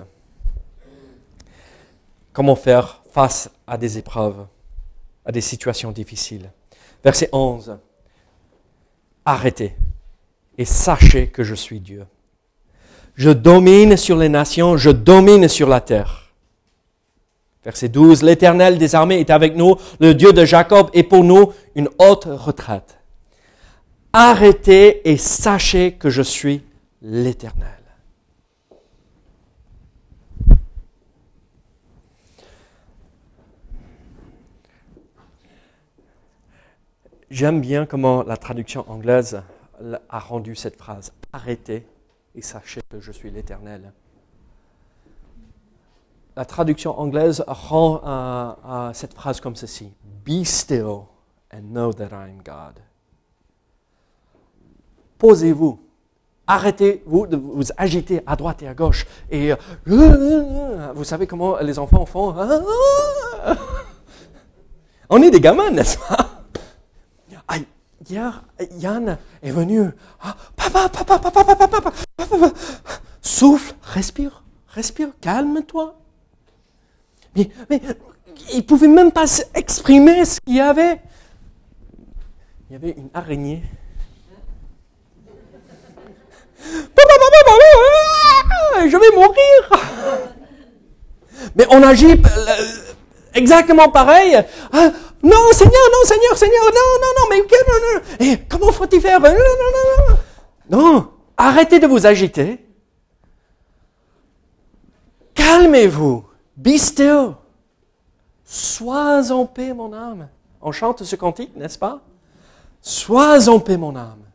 Comment 2.34 2.56
faire 2.56 3.02
face 3.12 3.50
à 3.68 3.78
des 3.78 3.98
épreuves, 3.98 4.46
à 5.26 5.32
des 5.32 5.42
situations 5.42 5.92
difficiles. 5.92 6.50
Verset 7.04 7.30
11. 7.32 7.78
Arrêtez 9.26 9.76
et 10.58 10.66
sachez 10.66 11.28
que 11.28 11.44
je 11.44 11.56
suis 11.56 11.80
Dieu. 11.80 12.06
Je 13.16 13.30
domine 13.30 13.98
sur 13.98 14.18
les 14.18 14.30
nations, 14.30 14.78
je 14.78 14.90
domine 14.90 15.48
sur 15.48 15.68
la 15.68 15.82
terre. 15.82 16.32
Verset 17.64 17.90
12. 17.90 18.24
L'Éternel 18.24 18.78
des 18.80 18.96
armées 18.96 19.20
est 19.20 19.30
avec 19.30 19.56
nous, 19.56 19.76
le 20.00 20.16
Dieu 20.16 20.34
de 20.34 20.46
Jacob 20.46 20.90
est 20.94 21.04
pour 21.04 21.24
nous 21.24 21.54
une 21.76 21.90
haute 22.00 22.26
retraite. 22.26 23.01
Arrêtez 24.14 25.10
et 25.10 25.16
sachez 25.16 25.94
que 25.94 26.10
je 26.10 26.22
suis 26.22 26.66
l'Éternel. 27.02 27.70
J'aime 37.30 37.62
bien 37.62 37.86
comment 37.86 38.24
la 38.24 38.36
traduction 38.36 38.84
anglaise 38.92 39.42
a 40.10 40.20
rendu 40.20 40.56
cette 40.56 40.76
phrase. 40.76 41.14
Arrêtez 41.32 41.88
et 42.36 42.42
sachez 42.42 42.82
que 42.90 43.00
je 43.00 43.14
suis 43.14 43.32
l'Éternel. 43.32 43.94
La 46.36 46.44
traduction 46.44 47.00
anglaise 47.00 47.46
rend 47.48 48.92
cette 48.94 49.14
phrase 49.14 49.40
comme 49.40 49.56
ceci. 49.56 49.94
Be 50.26 50.44
still 50.44 51.06
and 51.54 51.72
know 51.72 51.94
that 51.94 52.10
I 52.12 52.30
am 52.30 52.44
God 52.44 52.82
posez-vous. 55.22 55.80
Arrêtez-vous 56.48 57.28
de 57.28 57.38
vous 57.38 57.66
agiter 57.78 58.24
à 58.26 58.36
droite 58.36 58.64
et 58.64 58.68
à 58.68 58.74
gauche. 58.74 59.06
Et 59.30 59.54
euh, 59.54 60.94
vous 60.96 61.04
savez 61.04 61.28
comment 61.28 61.60
les 61.60 61.78
enfants 61.78 62.08
font 62.08 62.34
On 65.10 65.22
est 65.22 65.30
des 65.30 65.40
gamins, 65.40 65.70
n'est-ce 65.70 66.00
pas? 66.00 66.28
Hier, 68.10 68.44
Yann 68.80 69.20
est 69.44 69.52
venu. 69.52 69.92
papa, 70.56 70.90
papa, 70.90 71.20
papa, 71.20 71.44
papa, 71.46 71.68
papa, 71.68 71.92
Souffle, 73.22 73.76
respire, 73.84 74.44
respire, 74.70 75.10
calme-toi. 75.22 75.96
Mais, 77.36 77.52
mais 77.70 77.80
il 78.52 78.58
ne 78.58 78.62
pouvait 78.64 78.88
même 78.88 79.12
pas 79.12 79.26
exprimer 79.54 80.26
ce 80.26 80.42
qu'il 80.42 80.56
y 80.56 80.60
avait. 80.60 81.00
Il 82.70 82.74
y 82.74 82.76
avait 82.76 82.96
une 82.98 83.10
araignée 83.14 83.62
je 88.88 88.98
vais 88.98 89.16
mourir. 89.16 89.62
Mais 91.56 91.66
on 91.70 91.82
agit 91.84 92.12
euh, 92.12 92.66
exactement 93.34 93.90
pareil. 93.90 94.36
Ah, 94.72 94.92
non, 95.24 95.52
Seigneur, 95.54 95.82
non, 95.92 96.08
Seigneur, 96.08 96.38
Seigneur, 96.38 96.64
non, 96.66 97.00
non, 97.02 97.08
non, 97.18 97.28
mais 97.30 97.40
non, 97.40 97.78
non. 97.84 98.02
Et 98.20 98.40
comment 98.48 98.72
faut-il 98.72 99.02
faire? 99.02 99.20
Non. 99.20 99.30
Non, 100.70 101.12
arrêtez 101.38 101.80
de 101.80 101.88
vous 101.88 102.06
agiter. 102.06 102.66
Calmez-vous. 105.34 106.26
Be 106.56 106.78
still. 106.78 107.36
Sois 108.46 109.32
en 109.32 109.46
paix, 109.46 109.74
mon 109.74 109.94
âme. 109.94 110.28
On 110.62 110.72
chante 110.72 111.04
ce 111.04 111.16
cantique, 111.16 111.56
n'est-ce 111.56 111.80
pas? 111.80 112.02
Sois 112.82 113.50
en 113.50 113.60
paix, 113.60 113.78
mon 113.78 113.96
âme 113.96 114.31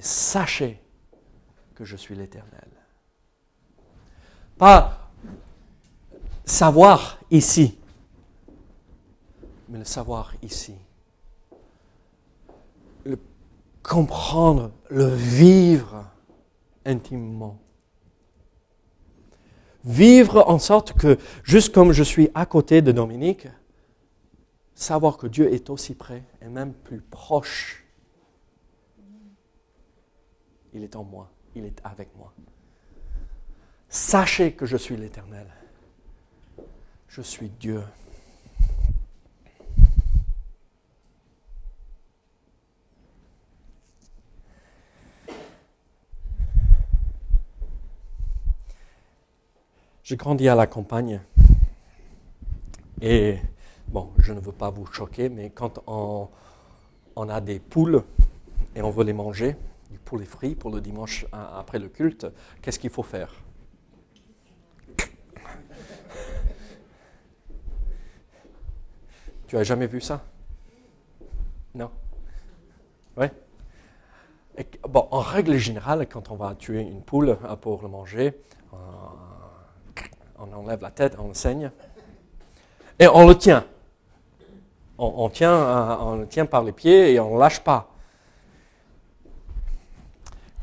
sachez 0.00 0.80
que 1.74 1.84
je 1.84 1.96
suis 1.96 2.14
l'Éternel. 2.14 2.68
Pas 4.58 5.10
savoir 6.44 7.18
ici, 7.30 7.78
mais 9.68 9.78
le 9.78 9.84
savoir 9.84 10.34
ici. 10.42 10.74
comprendre, 13.82 14.70
le 14.88 15.06
vivre 15.06 16.04
intimement. 16.84 17.58
Vivre 19.84 20.44
en 20.46 20.58
sorte 20.58 20.92
que, 20.92 21.18
juste 21.42 21.72
comme 21.74 21.92
je 21.92 22.02
suis 22.02 22.28
à 22.34 22.44
côté 22.46 22.82
de 22.82 22.92
Dominique, 22.92 23.48
savoir 24.74 25.16
que 25.16 25.26
Dieu 25.26 25.52
est 25.52 25.70
aussi 25.70 25.94
près 25.94 26.22
et 26.42 26.48
même 26.48 26.72
plus 26.72 27.00
proche. 27.00 27.84
Il 30.72 30.84
est 30.84 30.96
en 30.96 31.04
moi, 31.04 31.30
il 31.54 31.64
est 31.64 31.80
avec 31.84 32.08
moi. 32.16 32.32
Sachez 33.88 34.52
que 34.52 34.66
je 34.66 34.76
suis 34.76 34.96
l'Éternel. 34.96 35.46
Je 37.08 37.22
suis 37.22 37.48
Dieu. 37.48 37.82
J'ai 50.10 50.16
grandi 50.16 50.48
à 50.48 50.56
la 50.56 50.66
campagne. 50.66 51.20
Et 53.00 53.38
bon, 53.86 54.10
je 54.18 54.32
ne 54.32 54.40
veux 54.40 54.50
pas 54.50 54.68
vous 54.68 54.84
choquer, 54.86 55.28
mais 55.28 55.50
quand 55.50 55.80
on, 55.86 56.28
a 57.28 57.40
des 57.40 57.60
poules 57.60 58.02
et 58.74 58.82
on 58.82 58.90
veut 58.90 59.04
les 59.04 59.12
manger, 59.12 59.54
du 59.90 59.98
poulet 59.98 60.24
frit 60.24 60.54
pour 60.54 60.70
le 60.70 60.80
dimanche 60.80 61.26
après 61.32 61.78
le 61.78 61.88
culte, 61.88 62.26
qu'est-ce 62.62 62.78
qu'il 62.78 62.90
faut 62.90 63.02
faire? 63.02 63.34
Tu 69.46 69.56
as 69.56 69.64
jamais 69.64 69.88
vu 69.88 70.00
ça? 70.00 70.22
Non? 71.74 71.90
Oui 73.16 73.26
Bon, 74.88 75.08
en 75.10 75.20
règle 75.20 75.56
générale, 75.56 76.06
quand 76.06 76.30
on 76.30 76.36
va 76.36 76.54
tuer 76.54 76.82
une 76.82 77.02
poule 77.02 77.36
pour 77.60 77.82
le 77.82 77.88
manger, 77.88 78.40
on 80.38 80.52
enlève 80.52 80.82
la 80.82 80.90
tête, 80.90 81.16
on 81.18 81.34
saigne, 81.34 81.70
et 82.98 83.08
on 83.08 83.26
le 83.26 83.36
tient. 83.36 83.64
On, 84.98 85.30
tient, 85.30 85.54
euh, 85.54 85.96
on 86.00 86.16
le 86.16 86.26
tient 86.26 86.44
par 86.44 86.62
les 86.62 86.72
pieds 86.72 87.14
et 87.14 87.20
on 87.20 87.34
ne 87.34 87.40
lâche 87.40 87.60
pas. 87.60 87.89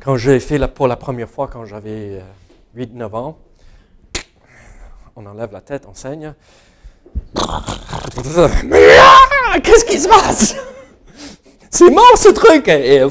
Quand 0.07 0.15
j'ai 0.15 0.39
fait 0.39 0.65
pour 0.69 0.87
la 0.87 0.95
première 0.95 1.29
fois, 1.29 1.49
quand 1.51 1.65
j'avais 1.65 2.21
8-9 2.77 3.01
euh, 3.01 3.17
ans, 3.17 3.37
on 5.17 5.25
enlève 5.25 5.51
la 5.51 5.59
tête, 5.59 5.83
on 5.85 5.93
saigne. 5.93 6.33
Qu'est-ce 9.61 9.83
qui 9.83 9.99
se 9.99 10.07
passe? 10.07 10.55
C'est 11.69 11.89
mort 11.89 12.13
ce 12.15 12.29
truc 12.29 12.69
Et 12.69 13.01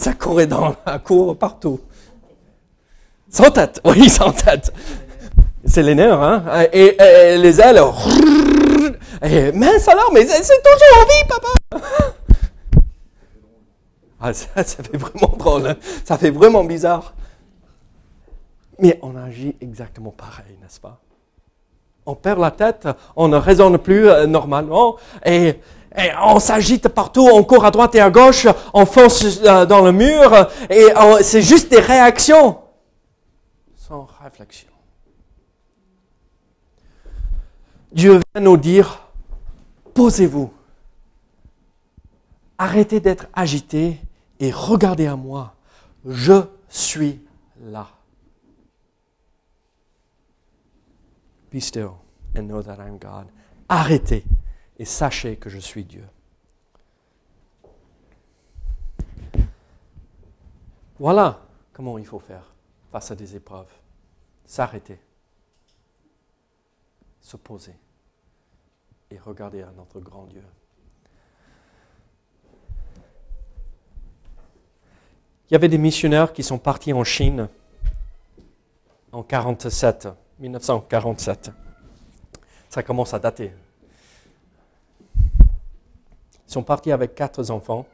ça 0.00 0.12
courait 0.14 0.48
dans 0.48 0.74
la 0.84 0.98
cour 0.98 1.38
partout. 1.38 1.78
Sans 3.30 3.52
tête, 3.52 3.80
oui, 3.84 4.10
sans 4.10 4.32
tête. 4.32 4.72
C'est 5.64 5.84
les 5.84 5.94
nerfs, 5.94 6.20
hein? 6.20 6.42
Et, 6.72 6.96
les 7.38 7.60
ailes. 7.60 7.80
Mince 9.54 9.86
alors, 9.86 10.10
mais 10.12 10.26
c'est 10.26 10.62
toujours 10.64 10.96
en 10.96 11.04
vie, 11.04 11.28
papa. 11.28 12.17
Ah, 14.20 14.32
ça, 14.34 14.64
ça 14.64 14.82
fait 14.82 14.96
vraiment 14.96 15.34
drôle. 15.36 15.68
Hein. 15.68 15.76
Ça 16.04 16.18
fait 16.18 16.30
vraiment 16.30 16.64
bizarre. 16.64 17.14
Mais 18.78 18.98
on 19.02 19.16
agit 19.16 19.56
exactement 19.60 20.10
pareil, 20.10 20.56
n'est-ce 20.62 20.80
pas? 20.80 21.00
On 22.06 22.14
perd 22.14 22.38
la 22.38 22.50
tête, 22.50 22.88
on 23.16 23.28
ne 23.28 23.36
raisonne 23.36 23.76
plus 23.76 24.08
euh, 24.08 24.26
normalement 24.26 24.96
et, 25.26 25.56
on 26.22 26.38
s'agite 26.38 26.88
partout, 26.88 27.28
on 27.32 27.42
court 27.42 27.64
à 27.64 27.72
droite 27.72 27.94
et 27.96 28.00
à 28.00 28.08
gauche, 28.08 28.46
on 28.72 28.86
fonce 28.86 29.40
euh, 29.44 29.66
dans 29.66 29.80
le 29.84 29.90
mur 29.90 30.48
et 30.70 30.86
c'est 31.22 31.42
juste 31.42 31.70
des 31.70 31.80
réactions 31.80 32.58
sans 33.88 34.06
réflexion. 34.22 34.68
Dieu 37.90 38.20
vient 38.34 38.42
nous 38.42 38.58
dire, 38.58 39.08
posez-vous, 39.94 40.52
arrêtez 42.58 43.00
d'être 43.00 43.26
agité 43.32 43.98
et 44.40 44.50
regardez 44.50 45.06
à 45.06 45.16
moi, 45.16 45.54
je 46.04 46.44
suis 46.68 47.20
là. 47.60 47.88
Be 51.52 51.60
still 51.60 51.92
and 52.36 52.42
know 52.42 52.62
that 52.62 52.76
I'm 52.76 52.98
God. 52.98 53.26
Arrêtez 53.68 54.24
et 54.78 54.84
sachez 54.84 55.36
que 55.36 55.48
je 55.48 55.58
suis 55.58 55.84
Dieu. 55.84 56.06
Voilà 60.98 61.40
comment 61.72 61.96
il 61.96 62.06
faut 62.06 62.18
faire 62.18 62.54
face 62.90 63.10
à 63.10 63.14
des 63.14 63.36
épreuves. 63.36 63.70
S'arrêter 64.44 65.00
se 67.28 67.36
poser 67.36 67.74
et 69.10 69.18
regarder 69.18 69.62
à 69.62 69.70
notre 69.72 70.00
grand 70.00 70.24
Dieu. 70.24 70.44
Il 75.48 75.54
y 75.54 75.56
avait 75.56 75.68
des 75.68 75.78
missionnaires 75.78 76.32
qui 76.32 76.42
sont 76.42 76.58
partis 76.58 76.92
en 76.92 77.04
Chine 77.04 77.48
en 79.12 79.22
47, 79.22 80.08
1947. 80.38 81.50
Ça 82.68 82.82
commence 82.82 83.14
à 83.14 83.18
dater. 83.18 83.52
Ils 86.46 86.52
sont 86.52 86.62
partis 86.62 86.92
avec 86.92 87.14
quatre 87.14 87.50
enfants. 87.50 87.86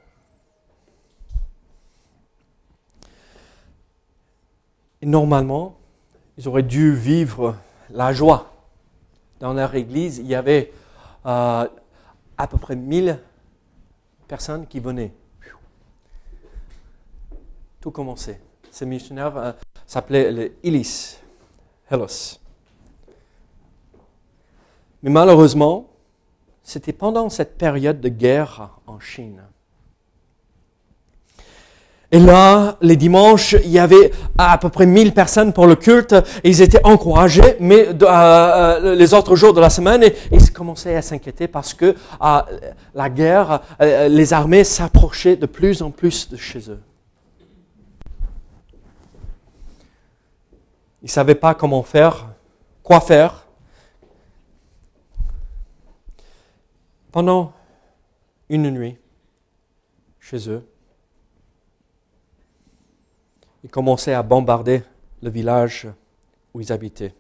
Et 5.00 5.06
normalement, 5.06 5.76
ils 6.36 6.48
auraient 6.48 6.62
dû 6.62 6.92
vivre 6.92 7.56
la 7.90 8.12
joie 8.12 8.50
dans 9.40 9.52
leur 9.52 9.74
église, 9.74 10.18
il 10.18 10.26
y 10.26 10.34
avait 10.34 10.72
euh, 11.26 11.68
à 12.38 12.46
peu 12.48 12.56
près 12.56 12.76
1000 12.76 13.20
personnes 14.26 14.66
qui 14.66 14.80
venaient. 14.80 15.12
Tout 17.84 17.90
commençait. 17.90 18.40
Ces 18.70 18.86
missionnaires 18.86 19.36
euh, 19.36 19.52
s'appelaient 19.86 20.32
les 20.32 20.52
Ilis, 20.62 21.18
Hellos. 21.90 22.38
Mais 25.02 25.10
malheureusement, 25.10 25.90
c'était 26.62 26.94
pendant 26.94 27.28
cette 27.28 27.58
période 27.58 28.00
de 28.00 28.08
guerre 28.08 28.70
en 28.86 29.00
Chine. 29.00 29.42
Et 32.10 32.20
là, 32.20 32.78
les 32.80 32.96
dimanches, 32.96 33.52
il 33.52 33.70
y 33.70 33.78
avait 33.78 34.12
à 34.38 34.56
peu 34.56 34.70
près 34.70 34.86
1000 34.86 35.12
personnes 35.12 35.52
pour 35.52 35.66
le 35.66 35.76
culte. 35.76 36.14
Et 36.42 36.48
ils 36.48 36.62
étaient 36.62 36.86
encouragés, 36.86 37.58
mais 37.60 37.88
euh, 37.88 37.96
euh, 38.02 38.94
les 38.94 39.12
autres 39.12 39.36
jours 39.36 39.52
de 39.52 39.60
la 39.60 39.68
semaine, 39.68 40.04
ils 40.32 40.52
commençaient 40.54 40.96
à 40.96 41.02
s'inquiéter 41.02 41.48
parce 41.48 41.74
que 41.74 41.94
la 42.94 43.10
guerre, 43.10 43.60
les 43.78 44.32
armées 44.32 44.64
s'approchaient 44.64 45.36
de 45.36 45.44
plus 45.44 45.82
en 45.82 45.90
plus 45.90 46.30
de 46.30 46.38
chez 46.38 46.70
eux. 46.70 46.80
Ils 51.04 51.08
ne 51.08 51.10
savaient 51.10 51.34
pas 51.34 51.54
comment 51.54 51.82
faire, 51.82 52.32
quoi 52.82 52.98
faire. 52.98 53.46
Pendant 57.12 57.52
une 58.48 58.70
nuit, 58.70 58.96
chez 60.18 60.48
eux, 60.48 60.66
ils 63.62 63.70
commençaient 63.70 64.14
à 64.14 64.22
bombarder 64.22 64.82
le 65.20 65.28
village 65.28 65.88
où 66.54 66.62
ils 66.62 66.72
habitaient. 66.72 67.14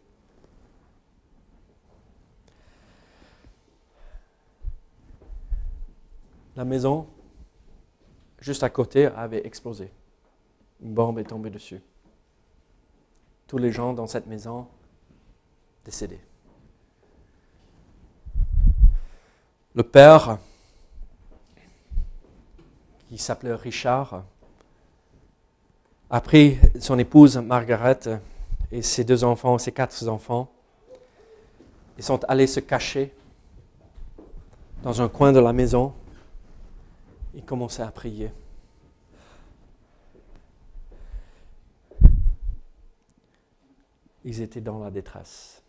La 6.56 6.64
maison, 6.64 7.06
juste 8.40 8.62
à 8.62 8.70
côté, 8.70 9.08
avait 9.08 9.46
explosé. 9.46 9.92
Une 10.80 10.94
bombe 10.94 11.18
est 11.18 11.24
tombée 11.24 11.50
dessus. 11.50 11.82
Tous 13.54 13.58
les 13.58 13.70
gens 13.70 13.92
dans 13.92 14.08
cette 14.08 14.26
maison 14.26 14.66
décédés. 15.84 16.18
Le 19.76 19.84
père, 19.84 20.38
qui 23.08 23.16
s'appelait 23.16 23.54
Richard, 23.54 24.24
a 26.10 26.20
pris 26.20 26.58
son 26.80 26.98
épouse 26.98 27.36
Margaret 27.36 28.00
et 28.72 28.82
ses 28.82 29.04
deux 29.04 29.22
enfants, 29.22 29.56
ses 29.58 29.70
quatre 29.70 30.08
enfants. 30.08 30.50
Ils 31.96 32.02
sont 32.02 32.24
allés 32.24 32.48
se 32.48 32.58
cacher 32.58 33.14
dans 34.82 35.00
un 35.00 35.08
coin 35.08 35.30
de 35.30 35.38
la 35.38 35.52
maison. 35.52 35.94
Ils 37.34 37.44
commençaient 37.44 37.82
à 37.82 37.92
prier. 37.92 38.32
Ils 44.24 44.40
étaient 44.40 44.60
dans 44.60 44.78
la 44.78 44.90
détresse. 44.90 45.62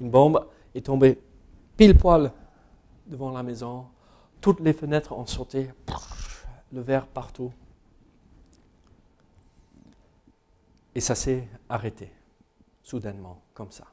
Une 0.00 0.10
bombe 0.10 0.46
est 0.74 0.86
tombée 0.86 1.20
pile 1.76 1.96
poil 1.96 2.32
devant 3.06 3.30
la 3.30 3.42
maison. 3.42 3.86
toutes 4.40 4.60
les 4.60 4.72
fenêtres 4.72 5.12
ont 5.12 5.26
sauté, 5.26 5.70
le 6.72 6.80
verre 6.80 7.06
partout. 7.06 7.52
Et 10.94 11.00
ça 11.00 11.14
s'est 11.14 11.48
arrêté, 11.68 12.12
soudainement, 12.82 13.40
comme 13.54 13.70
ça. 13.70 13.86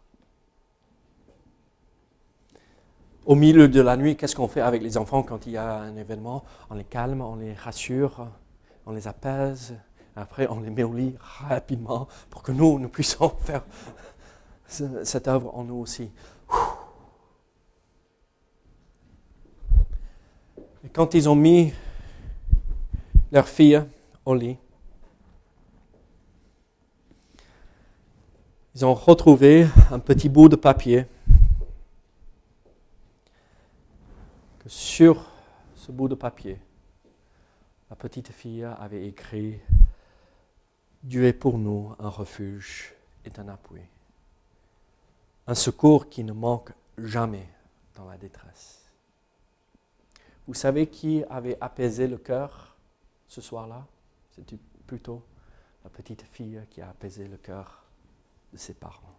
Au 3.25 3.35
milieu 3.35 3.67
de 3.67 3.79
la 3.79 3.95
nuit, 3.95 4.17
qu'est-ce 4.17 4.35
qu'on 4.35 4.47
fait 4.47 4.61
avec 4.61 4.81
les 4.81 4.97
enfants 4.97 5.21
quand 5.21 5.45
il 5.45 5.51
y 5.53 5.57
a 5.57 5.75
un 5.75 5.95
événement? 5.95 6.43
On 6.69 6.73
les 6.73 6.83
calme, 6.83 7.21
on 7.21 7.35
les 7.35 7.53
rassure, 7.53 8.27
on 8.87 8.91
les 8.91 9.07
apaise. 9.07 9.75
Après, 10.21 10.47
on 10.49 10.59
les 10.59 10.69
met 10.69 10.83
au 10.83 10.93
lit 10.93 11.15
rapidement 11.19 12.09
pour 12.29 12.43
que 12.43 12.51
nous, 12.51 12.77
nous 12.77 12.89
puissions 12.89 13.29
faire 13.39 13.63
cette 14.67 15.27
œuvre 15.29 15.55
en 15.55 15.63
nous 15.63 15.75
aussi. 15.75 16.11
Et 20.83 20.89
quand 20.91 21.13
ils 21.13 21.29
ont 21.29 21.35
mis 21.35 21.73
leur 23.31 23.47
fille 23.47 23.81
au 24.25 24.35
lit, 24.35 24.57
ils 28.75 28.85
ont 28.85 28.93
retrouvé 28.93 29.67
un 29.89 29.99
petit 29.99 30.27
bout 30.27 30.49
de 30.49 30.57
papier 30.57 31.05
que 34.59 34.67
sur 34.67 35.31
ce 35.75 35.93
bout 35.93 36.09
de 36.09 36.15
papier, 36.15 36.59
la 37.89 37.95
petite 37.95 38.27
fille 38.33 38.65
avait 38.65 39.07
écrit 39.07 39.59
Dieu 41.03 41.25
est 41.25 41.33
pour 41.33 41.57
nous 41.57 41.95
un 41.97 42.09
refuge 42.09 42.93
et 43.23 43.31
un 43.37 43.47
appui, 43.47 43.81
un 45.47 45.55
secours 45.55 46.09
qui 46.09 46.25
ne 46.25 46.33
manque 46.33 46.73
jamais 46.97 47.47
dans 47.95 48.05
la 48.05 48.17
détresse. 48.17 48.83
Vous 50.45 50.53
savez 50.53 50.87
qui 50.87 51.23
avait 51.29 51.57
apaisé 51.61 52.05
le 52.05 52.17
cœur 52.17 52.75
ce 53.29 53.39
soir-là? 53.39 53.87
C'était 54.31 54.59
plutôt 54.87 55.23
la 55.85 55.89
petite 55.89 56.23
fille 56.23 56.61
qui 56.69 56.81
a 56.81 56.89
apaisé 56.89 57.29
le 57.29 57.37
cœur 57.37 57.85
de 58.51 58.57
ses 58.57 58.73
parents. 58.73 59.15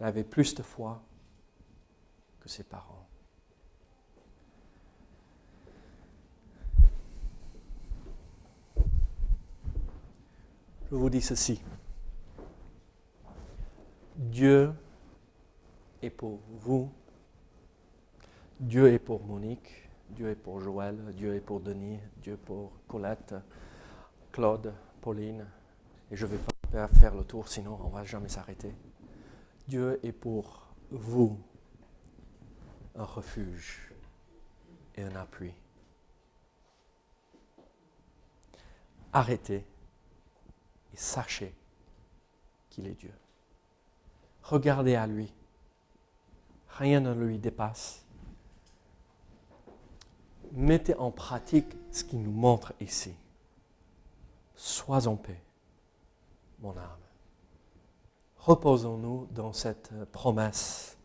Elle 0.00 0.06
avait 0.06 0.24
plus 0.24 0.54
de 0.54 0.62
foi 0.62 1.02
que 2.40 2.48
ses 2.48 2.64
parents. 2.64 3.05
Je 10.90 10.94
vous 10.94 11.10
dis 11.10 11.20
ceci. 11.20 11.60
Dieu 14.14 14.72
est 16.00 16.10
pour 16.10 16.38
vous 16.60 16.90
Dieu 18.60 18.90
est 18.92 18.98
pour 18.98 19.22
Monique, 19.24 19.90
Dieu 20.08 20.30
est 20.30 20.36
pour 20.36 20.60
Joël, 20.60 20.96
Dieu 21.14 21.34
est 21.34 21.40
pour 21.40 21.60
Denis, 21.60 21.98
Dieu 22.22 22.34
est 22.34 22.36
pour 22.36 22.72
Colette, 22.88 23.34
Claude, 24.32 24.72
Pauline. 25.00 25.46
Et 26.10 26.16
je 26.16 26.24
ne 26.24 26.30
vais 26.30 26.38
pas 26.72 26.88
faire 26.88 27.14
le 27.14 27.24
tour, 27.24 27.48
sinon 27.48 27.78
on 27.82 27.88
ne 27.88 27.92
va 27.92 28.04
jamais 28.04 28.28
s'arrêter. 28.28 28.74
Dieu 29.68 30.00
est 30.02 30.12
pour 30.12 30.68
vous 30.90 31.38
un 32.94 33.04
refuge 33.04 33.92
et 34.94 35.02
un 35.02 35.16
appui. 35.16 35.52
Arrêtez 39.12 39.66
sachez 40.96 41.54
qu'il 42.70 42.86
est 42.86 42.94
Dieu. 42.94 43.14
Regardez 44.42 44.94
à 44.94 45.06
lui. 45.06 45.32
Rien 46.68 47.00
ne 47.00 47.12
lui 47.12 47.38
dépasse 47.38 48.06
mettez 50.56 50.94
en 50.96 51.10
pratique 51.10 51.76
ce 51.92 52.04
qu'il 52.04 52.22
nous 52.22 52.32
montre 52.32 52.72
ici. 52.80 53.14
Sois 54.54 55.06
en 55.06 55.16
paix, 55.16 55.40
mon 56.60 56.76
âme. 56.76 56.90
Reposons-nous 58.38 59.28
dans 59.32 59.52
cette 59.52 59.92
promesse 60.12 60.96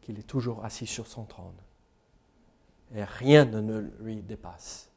qu'il 0.00 0.18
est 0.18 0.24
toujours 0.26 0.64
assis 0.64 0.86
sur 0.86 1.06
son 1.06 1.24
trône. 1.24 1.56
Et 2.94 3.04
rien 3.04 3.44
ne 3.44 3.80
lui 4.00 4.22
dépasse. 4.22 4.90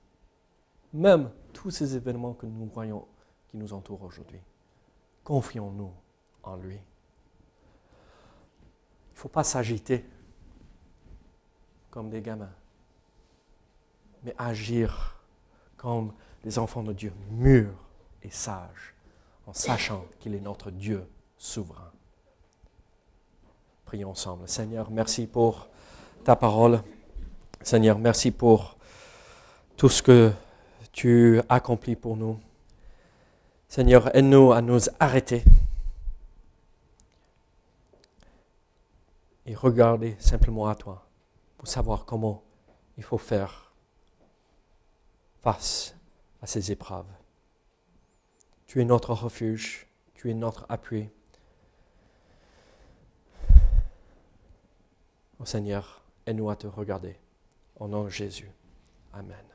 Même 0.92 1.32
tous 1.54 1.72
ces 1.72 1.96
événements 1.96 2.34
que 2.34 2.46
nous 2.46 2.66
voyons 2.66 3.08
qui 3.54 3.58
nous 3.58 3.72
entourent 3.72 4.02
aujourd'hui. 4.02 4.40
Confions-nous 5.24 5.94
en 6.42 6.56
lui. 6.56 6.74
Il 6.74 6.80
ne 9.14 9.20
faut 9.20 9.30
pas 9.30 9.44
s'agiter 9.44 10.04
comme 11.92 12.10
des 12.10 12.24
gamins 12.24 12.50
mais 14.24 14.34
agir 14.40 15.20
comme 15.78 16.14
les 16.44 16.58
enfants 16.58 16.82
de 16.82 16.94
Dieu, 16.94 17.14
mûrs 17.30 17.76
et 18.24 18.32
sages, 18.32 18.96
en 19.46 19.54
sachant 19.54 20.06
qu'il 20.20 20.34
est 20.34 20.40
notre 20.40 20.72
Dieu 20.72 21.06
souverain. 21.38 21.92
Prions 23.86 24.10
ensemble. 24.10 24.48
Seigneur, 24.48 24.90
merci 24.90 25.28
pour 25.28 25.68
ta 26.24 26.36
parole. 26.36 26.82
Seigneur, 27.62 28.00
merci 28.00 28.32
pour 28.32 28.78
tout 29.78 29.90
ce 29.90 30.02
que 30.02 30.32
tu 30.92 31.40
accomplis 31.50 31.96
pour 31.96 32.18
nous. 32.18 32.40
Seigneur, 33.76 34.16
aide-nous 34.16 34.52
à 34.52 34.62
nous 34.62 34.82
arrêter 35.00 35.44
et 39.48 39.56
regarder 39.56 40.16
simplement 40.20 40.68
à 40.68 40.76
toi 40.76 41.08
pour 41.58 41.68
savoir 41.68 42.06
comment 42.06 42.44
il 42.98 43.04
faut 43.04 43.18
faire 43.18 43.74
face 45.42 45.96
à 46.40 46.46
ces 46.46 46.72
épreuves. 46.72 47.10
Tu 48.68 48.80
es 48.80 48.86
notre 48.86 49.12
refuge, 49.12 49.88
tu 50.14 50.30
es 50.30 50.36
notre 50.36 50.68
appui. 50.70 51.10
Au 55.40 55.46
Seigneur, 55.46 56.04
aide-nous 56.28 56.52
à 56.52 56.56
te 56.56 56.68
regarder. 56.68 57.18
Au 57.80 57.88
nom 57.88 58.04
de 58.04 58.10
Jésus. 58.10 58.52
Amen. 59.14 59.53